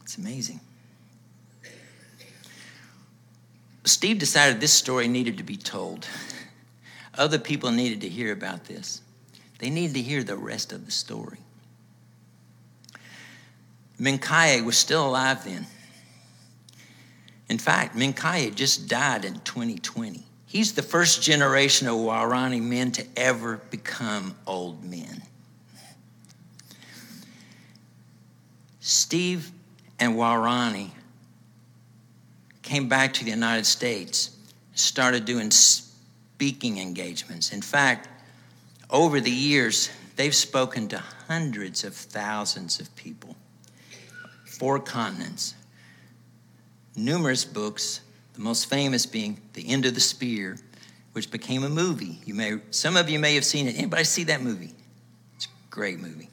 It's 0.06 0.20
amazing. 0.20 0.60
Steve 3.86 4.20
decided 4.20 4.62
this 4.62 4.72
story 4.72 5.08
needed 5.08 5.40
to 5.40 5.44
be 5.44 5.58
told. 5.58 6.08
Other 7.16 7.40
people 7.40 7.72
needed 7.72 8.02
to 8.02 8.08
hear 8.08 8.32
about 8.32 8.66
this. 8.66 9.02
They 9.58 9.72
needed 9.72 9.96
to 9.96 10.04
hear 10.04 10.24
the 10.24 10.38
rest 10.38 10.72
of 10.72 10.86
the 10.86 10.92
story. 10.92 11.40
Mincaye 14.00 14.64
was 14.64 14.78
still 14.78 15.08
alive 15.10 15.44
then. 15.44 15.66
In 17.50 17.58
fact, 17.58 17.96
Mincaye 17.96 18.54
just 18.54 18.88
died 18.88 19.26
in 19.26 19.40
2020. 19.40 20.24
He's 20.46 20.74
the 20.74 20.84
first 20.84 21.24
generation 21.24 21.88
of 21.88 21.96
Waorani 21.96 22.62
men 22.62 22.92
to 22.92 23.08
ever 23.18 23.58
become 23.72 24.36
old 24.46 24.84
men. 24.84 25.24
Steve 28.82 29.52
and 30.00 30.16
Waorani 30.16 30.92
came 32.62 32.90
back 32.90 33.14
to 33.14 33.24
the 33.24 33.30
United 33.30 33.66
States, 33.66 34.36
started 34.74 35.26
doing 35.26 35.52
speaking 35.52 36.80
engagements. 36.80 37.54
In 37.54 37.62
fact, 37.62 38.10
over 38.90 39.20
the 39.20 39.32
years, 39.32 39.90
they've 40.16 40.36
spoken 40.36 40.88
to 40.90 40.98
hundreds 41.28 41.84
of 41.84 41.94
thousands 41.94 42.80
of 42.80 42.94
people, 42.96 43.36
four 44.46 44.80
continents, 44.80 45.54
numerous 46.96 47.46
books, 47.46 48.02
the 48.34 48.42
most 48.42 48.70
famous 48.70 49.06
being 49.06 49.40
The 49.54 49.68
End 49.70 49.86
of 49.86 49.94
the 49.94 50.02
Spear, 50.02 50.58
which 51.14 51.32
became 51.32 51.64
a 51.64 51.70
movie. 51.70 52.20
You 52.26 52.34
may, 52.34 52.60
some 52.72 52.98
of 52.98 53.10
you 53.10 53.20
may 53.20 53.36
have 53.36 53.46
seen 53.46 53.68
it. 53.68 53.78
Anybody 53.78 54.04
see 54.04 54.26
that 54.26 54.42
movie? 54.42 54.74
It's 55.36 55.46
a 55.46 55.50
great 55.70 56.00
movie. 56.00 56.30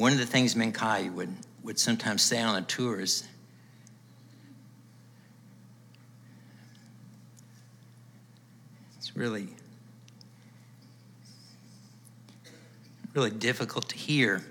One 0.00 0.14
of 0.14 0.18
the 0.18 0.24
things 0.24 0.54
Mincaye 0.54 1.12
would, 1.12 1.28
would 1.62 1.78
sometimes 1.78 2.22
say 2.22 2.40
on 2.40 2.54
the 2.54 2.62
tours 2.62 3.22
it's 8.96 9.14
really 9.14 9.48
really 13.12 13.30
difficult 13.30 13.90
to 13.90 13.96
hear. 13.98 14.42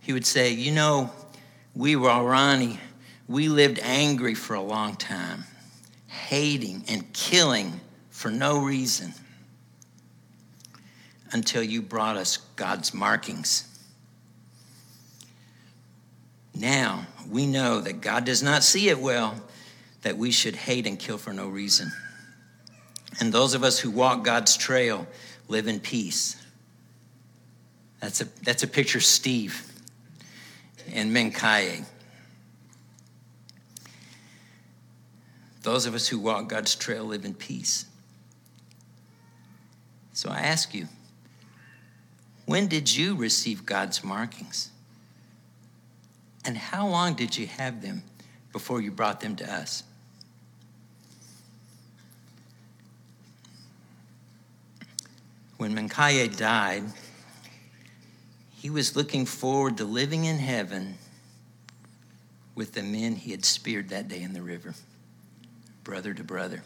He 0.00 0.14
would 0.14 0.24
say, 0.24 0.54
You 0.54 0.72
know, 0.72 1.10
we 1.74 1.94
were 1.94 2.08
Waorani, 2.08 2.78
we 3.28 3.50
lived 3.50 3.78
angry 3.82 4.34
for 4.34 4.54
a 4.54 4.62
long 4.62 4.96
time, 4.96 5.44
hating 6.06 6.84
and 6.88 7.12
killing 7.12 7.78
for 8.08 8.30
no 8.30 8.64
reason 8.64 9.12
until 11.30 11.62
you 11.62 11.82
brought 11.82 12.16
us 12.16 12.38
God's 12.56 12.94
markings. 12.94 13.68
Now 16.54 17.06
we 17.30 17.46
know 17.46 17.80
that 17.80 18.00
God 18.00 18.24
does 18.24 18.42
not 18.42 18.62
see 18.62 18.88
it 18.88 18.98
well 18.98 19.34
that 20.02 20.16
we 20.16 20.30
should 20.30 20.54
hate 20.54 20.86
and 20.86 20.98
kill 20.98 21.18
for 21.18 21.32
no 21.32 21.48
reason. 21.48 21.90
And 23.20 23.32
those 23.32 23.54
of 23.54 23.64
us 23.64 23.78
who 23.78 23.90
walk 23.90 24.24
God's 24.24 24.56
trail 24.56 25.06
live 25.48 25.66
in 25.66 25.80
peace. 25.80 26.36
That's 28.00 28.20
a, 28.20 28.26
that's 28.42 28.62
a 28.62 28.68
picture 28.68 28.98
of 28.98 29.04
Steve 29.04 29.70
and 30.92 31.14
Mincaye. 31.14 31.84
Those 35.62 35.86
of 35.86 35.94
us 35.94 36.06
who 36.06 36.18
walk 36.18 36.48
God's 36.48 36.74
trail 36.74 37.04
live 37.04 37.24
in 37.24 37.32
peace. 37.32 37.86
So 40.12 40.28
I 40.28 40.40
ask 40.40 40.74
you, 40.74 40.86
when 42.44 42.66
did 42.66 42.94
you 42.94 43.16
receive 43.16 43.64
God's 43.64 44.04
markings? 44.04 44.70
And 46.44 46.56
how 46.58 46.86
long 46.86 47.14
did 47.14 47.36
you 47.36 47.46
have 47.46 47.80
them 47.80 48.02
before 48.52 48.80
you 48.80 48.90
brought 48.90 49.20
them 49.20 49.36
to 49.36 49.52
us? 49.52 49.82
When 55.56 55.74
Mincaye 55.74 56.36
died, 56.36 56.84
he 58.52 58.68
was 58.70 58.96
looking 58.96 59.24
forward 59.24 59.78
to 59.78 59.84
living 59.84 60.24
in 60.24 60.38
heaven 60.38 60.98
with 62.54 62.72
the 62.72 62.82
men 62.82 63.14
he 63.14 63.30
had 63.30 63.44
speared 63.44 63.88
that 63.88 64.08
day 64.08 64.22
in 64.22 64.32
the 64.32 64.42
river, 64.42 64.74
brother 65.82 66.12
to 66.14 66.24
brother. 66.24 66.62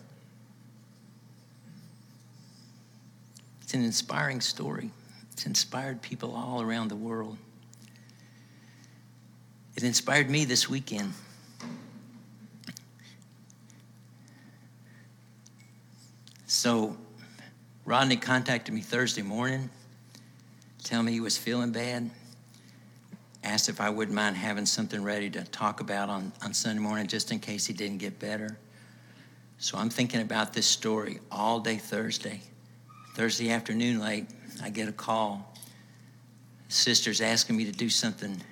It's 3.63 3.75
an 3.75 3.85
inspiring 3.85 4.41
story. 4.41 4.91
It's 5.33 5.47
inspired 5.47 6.03
people 6.03 6.35
all 6.35 6.63
around 6.63 6.89
the 6.89 6.97
world. 6.97 7.37
It 9.79 9.85
inspired 9.85 10.29
me 10.29 10.45
this 10.45 10.69
weekend. 10.69 11.13
So, 16.49 16.97
Rodney 17.85 18.17
contacted 18.17 18.75
me 18.75 18.81
Thursday 18.81 19.23
morning, 19.23 19.71
tell 20.83 21.05
me 21.05 21.13
he 21.13 21.21
was 21.21 21.39
feeling 21.39 21.71
bad. 21.71 22.11
Asked 23.45 23.69
if 23.69 23.81
I 23.81 23.89
wouldn't 23.89 24.17
mind 24.17 24.37
having 24.37 24.67
something 24.67 25.01
ready 25.01 25.31
to 25.31 25.45
talk 25.45 25.79
about 25.79 26.09
on, 26.09 26.33
on 26.43 26.53
Sunday 26.53 26.83
morning 26.83 27.07
just 27.07 27.31
in 27.31 27.39
case 27.39 27.65
he 27.65 27.73
didn't 27.73 27.99
get 27.99 28.19
better. 28.19 28.59
So 29.59 29.79
I'm 29.79 29.91
thinking 29.91 30.23
about 30.23 30.53
this 30.55 30.67
story 30.67 31.21
all 31.31 31.61
day 31.61 31.77
Thursday. 31.77 32.41
Thursday 33.15 33.53
afternoon, 33.53 34.01
late, 34.01 34.27
I 34.61 34.71
get 34.71 34.89
a 34.89 34.93
call. 34.93 35.55
Sister's 36.67 37.21
asking 37.21 37.57
me 37.57 37.65
to 37.65 37.71
do 37.71 37.89
something 37.89 38.43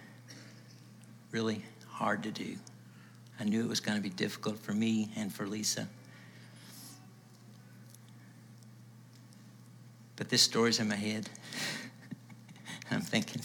really 1.37 1.61
hard 1.87 2.23
to 2.23 2.31
do. 2.31 2.57
I 3.39 3.45
knew 3.45 3.63
it 3.63 3.69
was 3.69 3.81
going 3.81 3.99
to 3.99 4.03
be 4.03 4.09
difficult 4.09 4.59
for 4.59 4.73
me 4.73 5.11
and 5.17 5.31
for 5.31 5.47
Lisa. 5.47 5.87
But 10.17 10.31
this 10.31 10.41
story's 10.41 10.81
in 10.81 10.89
my 10.89 10.95
head. 10.95 11.29
I'm 12.91 13.03
thinking, 13.03 13.43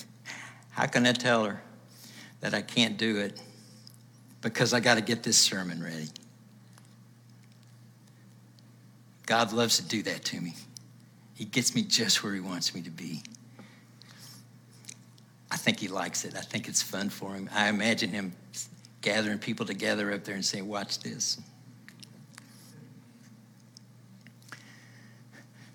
how 0.70 0.86
can 0.86 1.06
I 1.06 1.12
tell 1.12 1.44
her 1.44 1.62
that 2.40 2.54
I 2.54 2.62
can't 2.62 2.98
do 2.98 3.18
it 3.18 3.42
because 4.40 4.74
I 4.74 4.80
got 4.80 4.96
to 4.96 5.02
get 5.02 5.24
this 5.24 5.38
sermon 5.38 5.84
ready? 5.84 6.08
God 9.26 9.52
loves 9.52 9.76
to 9.80 9.84
do 9.84 10.02
that 10.04 10.24
to 10.26 10.40
me. 10.40 10.54
He 11.36 11.44
gets 11.44 11.76
me 11.76 11.82
just 11.82 12.24
where 12.24 12.34
He 12.34 12.40
wants 12.40 12.74
me 12.74 12.82
to 12.84 12.90
be. 12.90 13.22
I 15.52 15.58
think 15.58 15.80
He 15.80 15.88
likes 15.88 16.26
it. 16.26 16.36
I 16.36 16.42
think 16.42 16.68
it's 16.68 16.82
fun 16.82 17.10
for 17.10 17.34
Him. 17.34 17.50
I 17.54 17.68
imagine 17.70 18.10
Him 18.10 18.34
gathering 19.02 19.38
people 19.38 19.66
together 19.66 20.12
up 20.14 20.24
there 20.24 20.36
and 20.36 20.46
saying, 20.46 20.68
Watch 20.68 21.00
this. 21.00 21.40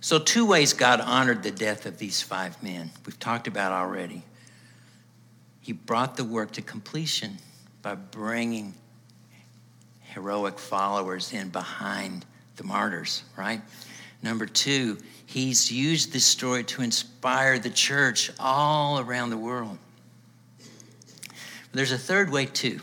So, 0.00 0.18
two 0.18 0.46
ways 0.46 0.72
God 0.72 1.00
honored 1.00 1.42
the 1.42 1.50
death 1.50 1.84
of 1.84 1.98
these 1.98 2.22
five 2.22 2.62
men, 2.62 2.90
we've 3.04 3.18
talked 3.18 3.48
about 3.48 3.72
already. 3.72 4.22
He 5.60 5.72
brought 5.72 6.16
the 6.16 6.24
work 6.24 6.52
to 6.52 6.62
completion 6.62 7.38
by 7.82 7.96
bringing 7.96 8.74
heroic 10.00 10.60
followers 10.60 11.32
in 11.32 11.48
behind 11.48 12.24
the 12.54 12.62
martyrs, 12.62 13.24
right? 13.36 13.60
Number 14.26 14.46
two, 14.46 14.98
he's 15.24 15.70
used 15.70 16.12
this 16.12 16.24
story 16.24 16.64
to 16.64 16.82
inspire 16.82 17.60
the 17.60 17.70
church 17.70 18.32
all 18.40 18.98
around 18.98 19.30
the 19.30 19.36
world. 19.36 19.78
There's 21.70 21.92
a 21.92 21.98
third 21.98 22.32
way, 22.32 22.46
too. 22.46 22.80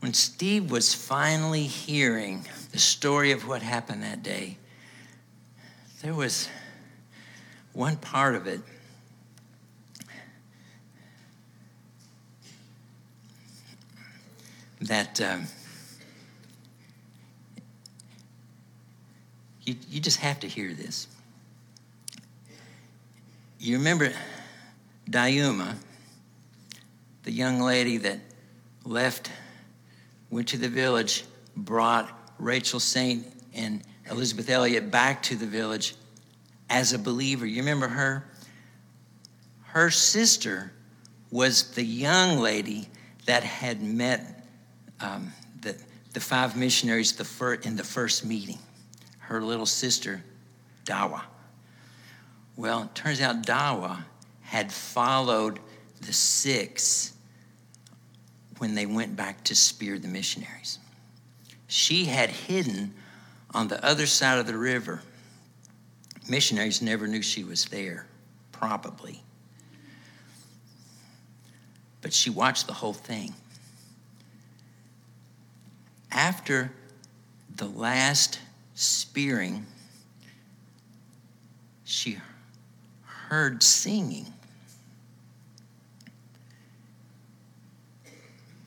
When 0.00 0.12
Steve 0.12 0.72
was 0.72 0.92
finally 0.92 1.62
hearing 1.62 2.48
the 2.72 2.80
story 2.80 3.30
of 3.30 3.46
what 3.46 3.62
happened 3.62 4.02
that 4.02 4.24
day, 4.24 4.56
there 6.02 6.12
was 6.12 6.48
one 7.74 7.94
part 7.94 8.34
of 8.34 8.48
it 8.48 8.60
that 14.80 15.20
um, 15.20 15.46
you, 19.66 19.74
you 19.90 20.00
just 20.00 20.20
have 20.20 20.40
to 20.40 20.48
hear 20.48 20.72
this. 20.72 21.08
You 23.58 23.78
remember 23.78 24.12
Dayuma, 25.10 25.76
the 27.24 27.32
young 27.32 27.60
lady 27.60 27.98
that 27.98 28.20
left, 28.84 29.30
went 30.30 30.48
to 30.48 30.58
the 30.58 30.68
village, 30.68 31.24
brought 31.56 32.10
Rachel 32.38 32.80
Saint 32.80 33.26
and 33.54 33.82
Elisabeth 34.10 34.48
Elliot 34.48 34.90
back 34.90 35.22
to 35.24 35.34
the 35.34 35.46
village 35.46 35.96
as 36.70 36.92
a 36.92 36.98
believer. 36.98 37.44
You 37.44 37.62
remember 37.62 37.88
her? 37.88 38.24
Her 39.64 39.90
sister 39.90 40.72
was 41.30 41.72
the 41.72 41.84
young 41.84 42.38
lady 42.38 42.88
that 43.26 43.42
had 43.42 43.82
met 43.82 44.46
um, 45.00 45.32
the, 45.60 45.76
the 46.12 46.20
five 46.20 46.56
missionaries 46.56 47.12
the 47.14 47.24
fir- 47.24 47.54
in 47.54 47.76
the 47.76 47.84
first 47.84 48.24
meeting. 48.24 48.58
Her 49.26 49.42
little 49.42 49.66
sister, 49.66 50.22
Dawa. 50.84 51.22
Well, 52.56 52.84
it 52.84 52.94
turns 52.94 53.20
out 53.20 53.44
Dawa 53.44 54.04
had 54.42 54.70
followed 54.70 55.58
the 56.00 56.12
six 56.12 57.12
when 58.58 58.76
they 58.76 58.86
went 58.86 59.16
back 59.16 59.42
to 59.44 59.56
spear 59.56 59.98
the 59.98 60.06
missionaries. 60.06 60.78
She 61.66 62.04
had 62.04 62.30
hidden 62.30 62.94
on 63.52 63.66
the 63.66 63.84
other 63.84 64.06
side 64.06 64.38
of 64.38 64.46
the 64.46 64.56
river. 64.56 65.02
Missionaries 66.28 66.80
never 66.80 67.08
knew 67.08 67.20
she 67.20 67.42
was 67.42 67.64
there, 67.64 68.06
probably. 68.52 69.24
But 72.00 72.12
she 72.12 72.30
watched 72.30 72.68
the 72.68 72.74
whole 72.74 72.92
thing. 72.92 73.34
After 76.12 76.70
the 77.56 77.66
last 77.66 78.38
spearing, 78.76 79.64
she 81.84 82.18
heard 83.02 83.62
singing. 83.62 84.26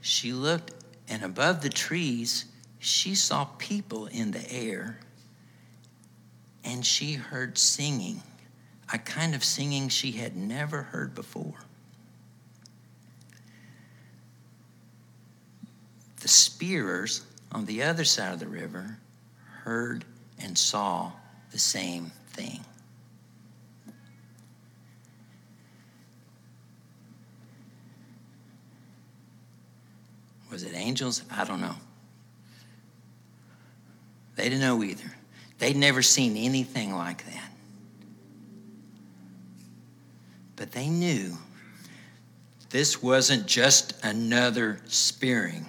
She 0.02 0.34
looked, 0.34 0.74
and 1.08 1.24
above 1.24 1.62
the 1.62 1.70
trees, 1.70 2.46
she 2.80 3.14
saw 3.14 3.46
people 3.60 4.08
in 4.08 4.32
the 4.32 4.52
air, 4.52 5.00
and 6.64 6.84
she 6.84 7.14
heard 7.14 7.60
singing, 7.60 8.24
a 8.92 8.98
kind 8.98 9.36
of 9.36 9.44
singing 9.44 9.90
she 9.90 10.14
had 10.14 10.36
never 10.36 10.82
heard 10.82 11.14
before. 11.14 11.54
The 16.22 16.28
spearers 16.28 17.22
on 17.52 17.66
the 17.66 17.84
other 17.84 18.04
side 18.04 18.34
of 18.34 18.40
the 18.40 18.48
river 18.48 18.98
heard 19.64 20.06
and 20.40 20.58
saw 20.58 21.12
the 21.52 21.60
same 21.60 22.12
thing. 22.32 22.60
Was 30.52 30.64
it 30.64 30.74
angels? 30.74 31.24
I 31.32 31.44
don't 31.44 31.62
know. 31.62 31.76
They 34.36 34.44
didn't 34.46 34.62
know 34.62 34.84
either. 34.84 35.12
They'd 35.60 35.76
never 35.76 36.02
seen 36.02 36.38
anything 36.38 36.96
like 36.96 37.26
that. 37.26 37.52
But 40.56 40.72
they 40.72 40.88
knew 40.88 41.38
this 42.70 43.02
wasn't 43.02 43.46
just 43.48 43.94
another 44.04 44.80
spearing. 44.86 45.66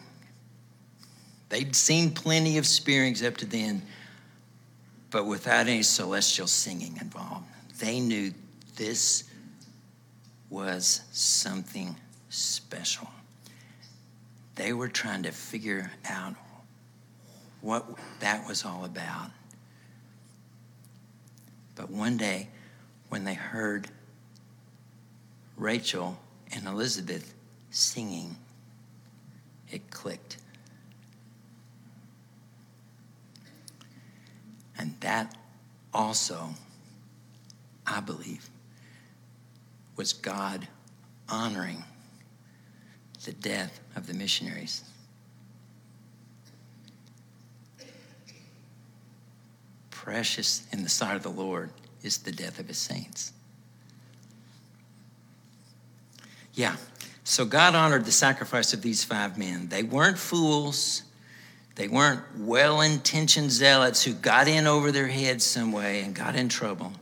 They'd 1.51 1.75
seen 1.75 2.13
plenty 2.13 2.59
of 2.59 2.67
spearings 2.67 3.23
up 3.23 3.37
to 3.39 3.47
then, 3.47 3.83
but 5.11 5.27
without 5.27 5.67
any 5.67 5.83
celestial 5.83 6.47
singing 6.47 6.97
involved. 7.01 7.45
They 7.81 7.99
knew 8.01 8.33
this 8.77 9.25
was 10.49 11.03
something 11.13 11.97
special. 12.29 13.09
They 14.55 14.73
were 14.73 14.89
trying 14.89 15.25
to 15.25 15.33
figure 15.33 15.91
out 16.09 16.35
what 17.61 17.85
that 18.21 18.47
was 18.47 18.65
all 18.65 18.85
about. 18.85 19.31
But 21.75 21.91
one 21.91 22.17
day, 22.17 22.49
when 23.09 23.25
they 23.25 23.35
heard 23.35 23.89
Rachel 25.57 26.17
and 26.53 26.67
Elisabeth 26.67 27.35
singing, 27.71 28.37
it 29.71 29.91
clicked. 29.91 30.37
Also, 35.93 36.51
I 37.87 38.01
believe, 38.01 38.49
was 39.97 40.13
God 40.13 40.69
honoring 41.29 41.85
the 43.25 43.33
death 43.33 43.81
of 43.97 44.07
the 44.07 44.15
missionaries. 44.15 44.85
Precious 49.91 50.67
in 50.73 50.83
the 50.83 50.89
sight 50.89 51.17
of 51.17 51.23
the 51.23 51.29
Lord 51.29 51.71
is 52.03 52.19
the 52.19 52.33
death 52.33 52.59
of 52.59 52.69
his 52.69 52.79
saints. 52.79 53.33
Yeah, 56.55 56.77
so 57.25 57.45
God 57.45 57.75
honored 57.75 58.07
the 58.07 58.13
sacrifice 58.13 58.73
of 58.73 58.83
these 58.83 59.05
five 59.05 59.39
men. 59.39 59.69
They 59.69 59.83
weren't 59.83 60.19
fools. 60.19 61.03
They 61.81 61.89
weren't 61.89 62.21
well 62.37 62.83
intentioned 62.83 63.51
zealots 63.51 64.05
who 64.05 64.13
got 64.13 64.49
in 64.49 64.67
over 64.67 64.93
their 64.93 65.07
heads 65.07 65.47
some 65.47 65.73
way 65.73 66.03
and 66.03 66.15
got 66.15 66.37
in 66.37 66.51
trouble. 66.51 66.93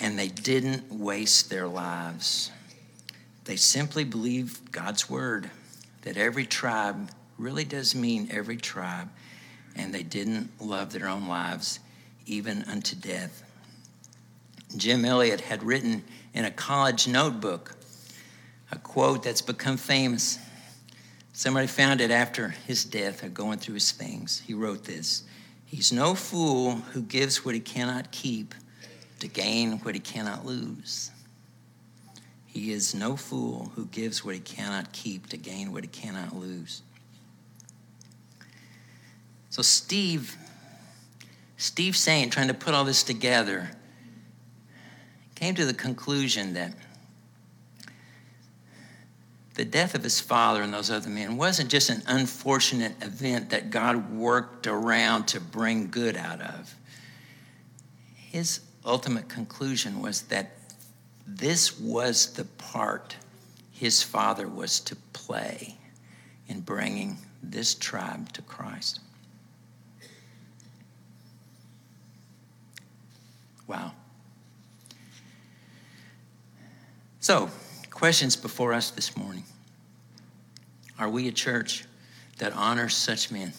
And 0.00 0.18
they 0.18 0.28
didn't 0.28 0.90
waste 0.90 1.50
their 1.50 1.68
lives. 1.68 2.50
They 3.44 3.56
simply 3.56 4.04
believed 4.04 4.72
God's 4.72 5.10
word 5.10 5.50
that 6.04 6.16
every 6.16 6.46
tribe 6.46 7.10
really 7.36 7.66
does 7.66 7.94
mean 7.94 8.30
every 8.30 8.56
tribe. 8.56 9.10
And 9.76 9.94
they 9.94 10.04
didn't 10.04 10.58
love 10.58 10.90
their 10.90 11.06
own 11.06 11.28
lives 11.28 11.78
even 12.24 12.62
unto 12.62 12.96
death. 12.96 13.42
Jim 14.74 15.04
Elliot 15.04 15.42
had 15.42 15.62
written 15.62 16.02
in 16.32 16.46
a 16.46 16.50
college 16.50 17.06
notebook 17.06 17.76
a 18.72 18.76
quote 18.76 19.22
that's 19.22 19.42
become 19.42 19.76
famous. 19.76 20.38
Somebody 21.38 21.68
found 21.68 22.00
it 22.00 22.10
after 22.10 22.48
his 22.48 22.84
death 22.84 23.22
or 23.22 23.28
going 23.28 23.60
through 23.60 23.74
his 23.74 23.92
things. 23.92 24.42
He 24.44 24.54
wrote 24.54 24.82
this 24.82 25.22
He's 25.66 25.92
no 25.92 26.16
fool 26.16 26.72
who 26.92 27.00
gives 27.00 27.44
what 27.44 27.54
he 27.54 27.60
cannot 27.60 28.10
keep 28.10 28.56
to 29.20 29.28
gain 29.28 29.78
what 29.78 29.94
he 29.94 30.00
cannot 30.00 30.44
lose. 30.44 31.12
He 32.44 32.72
is 32.72 32.92
no 32.92 33.14
fool 33.14 33.70
who 33.76 33.86
gives 33.86 34.24
what 34.24 34.34
he 34.34 34.40
cannot 34.40 34.90
keep 34.90 35.28
to 35.28 35.36
gain 35.36 35.72
what 35.72 35.84
he 35.84 35.88
cannot 35.88 36.34
lose. 36.34 36.82
So, 39.50 39.62
Steve, 39.62 40.36
Steve 41.56 41.96
Saint, 41.96 42.32
trying 42.32 42.48
to 42.48 42.54
put 42.54 42.74
all 42.74 42.84
this 42.84 43.04
together, 43.04 43.70
came 45.36 45.54
to 45.54 45.64
the 45.64 45.74
conclusion 45.74 46.54
that 46.54 46.72
the 49.58 49.64
death 49.64 49.96
of 49.96 50.04
his 50.04 50.20
father 50.20 50.62
and 50.62 50.72
those 50.72 50.88
other 50.88 51.10
men 51.10 51.36
wasn't 51.36 51.68
just 51.68 51.90
an 51.90 52.00
unfortunate 52.06 52.92
event 53.02 53.50
that 53.50 53.70
God 53.70 54.08
worked 54.12 54.68
around 54.68 55.26
to 55.26 55.40
bring 55.40 55.90
good 55.90 56.16
out 56.16 56.40
of. 56.40 56.76
His 58.14 58.60
ultimate 58.84 59.28
conclusion 59.28 60.00
was 60.00 60.22
that 60.22 60.52
this 61.26 61.76
was 61.80 62.34
the 62.34 62.44
part 62.44 63.16
his 63.72 64.00
father 64.00 64.46
was 64.46 64.78
to 64.78 64.94
play 65.12 65.76
in 66.46 66.60
bringing 66.60 67.18
this 67.42 67.74
tribe 67.74 68.32
to 68.34 68.42
Christ. 68.42 69.00
Wow. 73.66 73.90
So, 77.18 77.50
questions 77.98 78.36
before 78.36 78.72
us 78.72 78.92
this 78.92 79.16
morning. 79.16 79.42
Are 81.00 81.08
we 81.08 81.26
a 81.26 81.32
church 81.32 81.84
that 82.38 82.52
honors 82.52 82.94
such 82.94 83.32
men? 83.32 83.52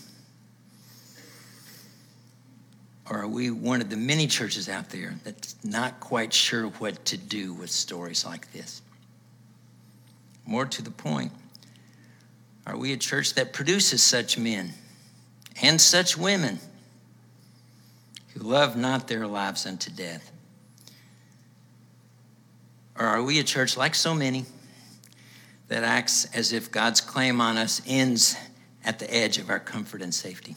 Or 3.10 3.18
are 3.20 3.28
we 3.28 3.52
one 3.52 3.82
of 3.82 3.90
the 3.90 3.98
many 3.98 4.28
churches 4.28 4.70
out 4.70 4.92
there 4.92 5.16
that's 5.26 5.58
not 5.66 6.00
quite 6.00 6.32
sure 6.32 6.68
what 6.68 7.04
to 7.04 7.18
do 7.18 7.54
with 7.54 7.70
stories 7.70 8.26
like 8.26 8.50
this? 8.54 8.82
More 10.46 10.66
to 10.68 10.82
the 10.82 10.92
point, 10.92 11.34
are 12.66 12.78
we 12.78 12.94
a 12.94 12.98
church 12.98 13.34
that 13.34 13.52
produces 13.52 14.02
such 14.02 14.38
men 14.38 14.72
and 15.62 15.82
such 15.82 16.18
women 16.18 16.60
who 18.34 18.40
love 18.40 18.78
not 18.78 19.10
their 19.10 19.28
lives 19.28 19.66
unto 19.66 19.92
death? 19.92 20.32
Or 23.00 23.06
are 23.06 23.24
we 23.24 23.40
a 23.40 23.44
church 23.44 23.78
like 23.78 23.96
so 23.96 24.14
many 24.14 24.46
that 25.70 25.84
acts 25.84 26.26
as 26.36 26.52
if 26.52 26.70
God's 26.70 27.00
claim 27.00 27.40
on 27.40 27.58
us 27.58 27.82
ends 27.88 28.36
at 28.84 29.00
the 29.00 29.12
edge 29.12 29.38
of 29.38 29.50
our 29.50 29.60
comfort 29.60 30.02
and 30.02 30.14
safety? 30.14 30.56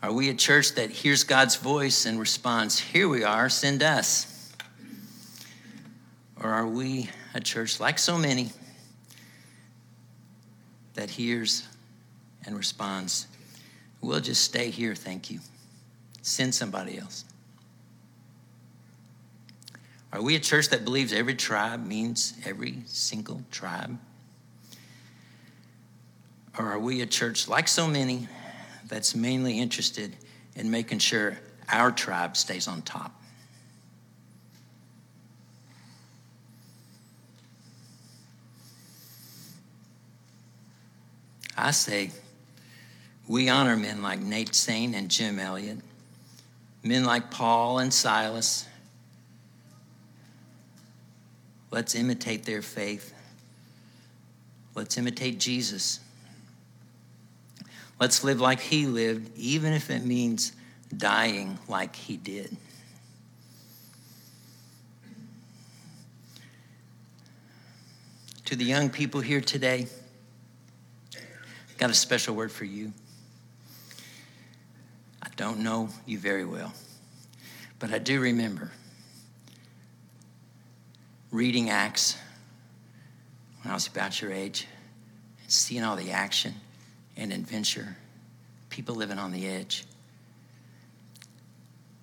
Are 0.00 0.12
we 0.12 0.28
a 0.28 0.34
church 0.34 0.74
that 0.76 0.90
hears 0.90 1.24
God's 1.24 1.56
voice 1.56 2.06
and 2.06 2.20
responds, 2.20 2.78
Here 2.78 3.08
we 3.08 3.24
are, 3.24 3.48
send 3.48 3.82
us? 3.82 4.52
Or 6.40 6.50
are 6.50 6.66
we 6.66 7.10
a 7.34 7.40
church 7.40 7.80
like 7.80 7.98
so 7.98 8.16
many 8.16 8.50
that 10.92 11.10
hears 11.10 11.66
and 12.44 12.56
responds, 12.56 13.26
We'll 14.00 14.20
just 14.20 14.44
stay 14.44 14.70
here, 14.70 14.94
thank 14.94 15.30
you. 15.30 15.40
Send 16.22 16.54
somebody 16.54 16.98
else. 16.98 17.24
Are 20.14 20.22
we 20.22 20.36
a 20.36 20.40
church 20.40 20.68
that 20.68 20.84
believes 20.84 21.12
every 21.12 21.34
tribe 21.34 21.84
means 21.84 22.34
every 22.46 22.78
single 22.86 23.42
tribe? 23.50 23.98
Or 26.56 26.70
are 26.70 26.78
we 26.78 27.00
a 27.00 27.06
church 27.06 27.48
like 27.48 27.66
so 27.66 27.88
many 27.88 28.28
that's 28.86 29.16
mainly 29.16 29.58
interested 29.58 30.14
in 30.54 30.70
making 30.70 31.00
sure 31.00 31.36
our 31.68 31.90
tribe 31.90 32.36
stays 32.36 32.68
on 32.68 32.82
top? 32.82 33.20
I 41.58 41.72
say 41.72 42.12
we 43.26 43.48
honor 43.48 43.76
men 43.76 44.00
like 44.00 44.20
Nate 44.20 44.54
Saint 44.54 44.94
and 44.94 45.08
Jim 45.08 45.40
Elliot, 45.40 45.78
men 46.84 47.04
like 47.04 47.32
Paul 47.32 47.80
and 47.80 47.92
Silas 47.92 48.68
Let's 51.74 51.96
imitate 51.96 52.44
their 52.44 52.62
faith. 52.62 53.12
Let's 54.76 54.96
imitate 54.96 55.40
Jesus. 55.40 55.98
Let's 57.98 58.22
live 58.22 58.40
like 58.40 58.60
he 58.60 58.86
lived, 58.86 59.36
even 59.36 59.72
if 59.72 59.90
it 59.90 60.04
means 60.04 60.52
dying 60.96 61.58
like 61.66 61.96
he 61.96 62.16
did. 62.16 62.56
To 68.44 68.54
the 68.54 68.64
young 68.64 68.88
people 68.88 69.20
here 69.20 69.40
today, 69.40 69.88
I've 71.16 71.78
got 71.78 71.90
a 71.90 71.94
special 71.94 72.36
word 72.36 72.52
for 72.52 72.66
you. 72.66 72.92
I 75.20 75.26
don't 75.34 75.58
know 75.58 75.88
you 76.06 76.20
very 76.20 76.44
well, 76.44 76.72
but 77.80 77.92
I 77.92 77.98
do 77.98 78.20
remember 78.20 78.70
reading 81.34 81.68
Acts 81.68 82.16
when 83.60 83.72
I 83.72 83.74
was 83.74 83.88
about 83.88 84.22
your 84.22 84.32
age 84.32 84.68
and 85.42 85.50
seeing 85.50 85.82
all 85.82 85.96
the 85.96 86.12
action 86.12 86.54
and 87.16 87.32
adventure, 87.32 87.96
people 88.70 88.94
living 88.94 89.18
on 89.18 89.32
the 89.32 89.48
edge, 89.48 89.84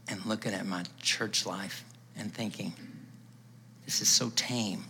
and 0.09 0.25
looking 0.25 0.53
at 0.53 0.65
my 0.65 0.83
church 1.01 1.45
life 1.45 1.85
and 2.17 2.33
thinking, 2.33 2.73
this 3.85 4.01
is 4.01 4.09
so 4.09 4.33
tame. 4.35 4.83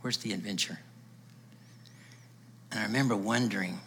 Where's 0.00 0.16
the 0.16 0.32
adventure? 0.32 0.80
And 2.72 2.80
I 2.80 2.82
remember 2.82 3.14
wondering, 3.14 3.78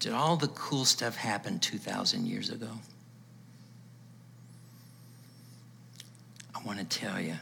did 0.00 0.12
all 0.12 0.34
the 0.34 0.48
cool 0.48 0.84
stuff 0.84 1.14
happen 1.14 1.60
2,000 1.60 2.26
years 2.26 2.50
ago? 2.50 2.70
I 6.62 6.66
want 6.66 6.78
to 6.78 6.98
tell 6.98 7.20
you, 7.20 7.34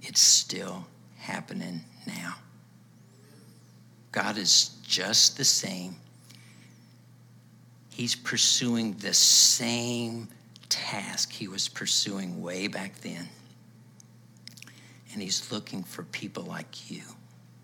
it's 0.00 0.20
still 0.20 0.86
happening 1.18 1.82
now. 2.06 2.34
God 4.10 4.38
is 4.38 4.70
just 4.82 5.36
the 5.36 5.44
same. 5.44 5.96
He's 7.90 8.14
pursuing 8.14 8.94
the 8.94 9.12
same 9.12 10.28
task 10.68 11.30
he 11.32 11.48
was 11.48 11.68
pursuing 11.68 12.40
way 12.40 12.68
back 12.68 12.96
then. 13.00 13.28
And 15.12 15.20
he's 15.20 15.52
looking 15.52 15.82
for 15.82 16.04
people 16.04 16.44
like 16.44 16.90
you 16.90 17.02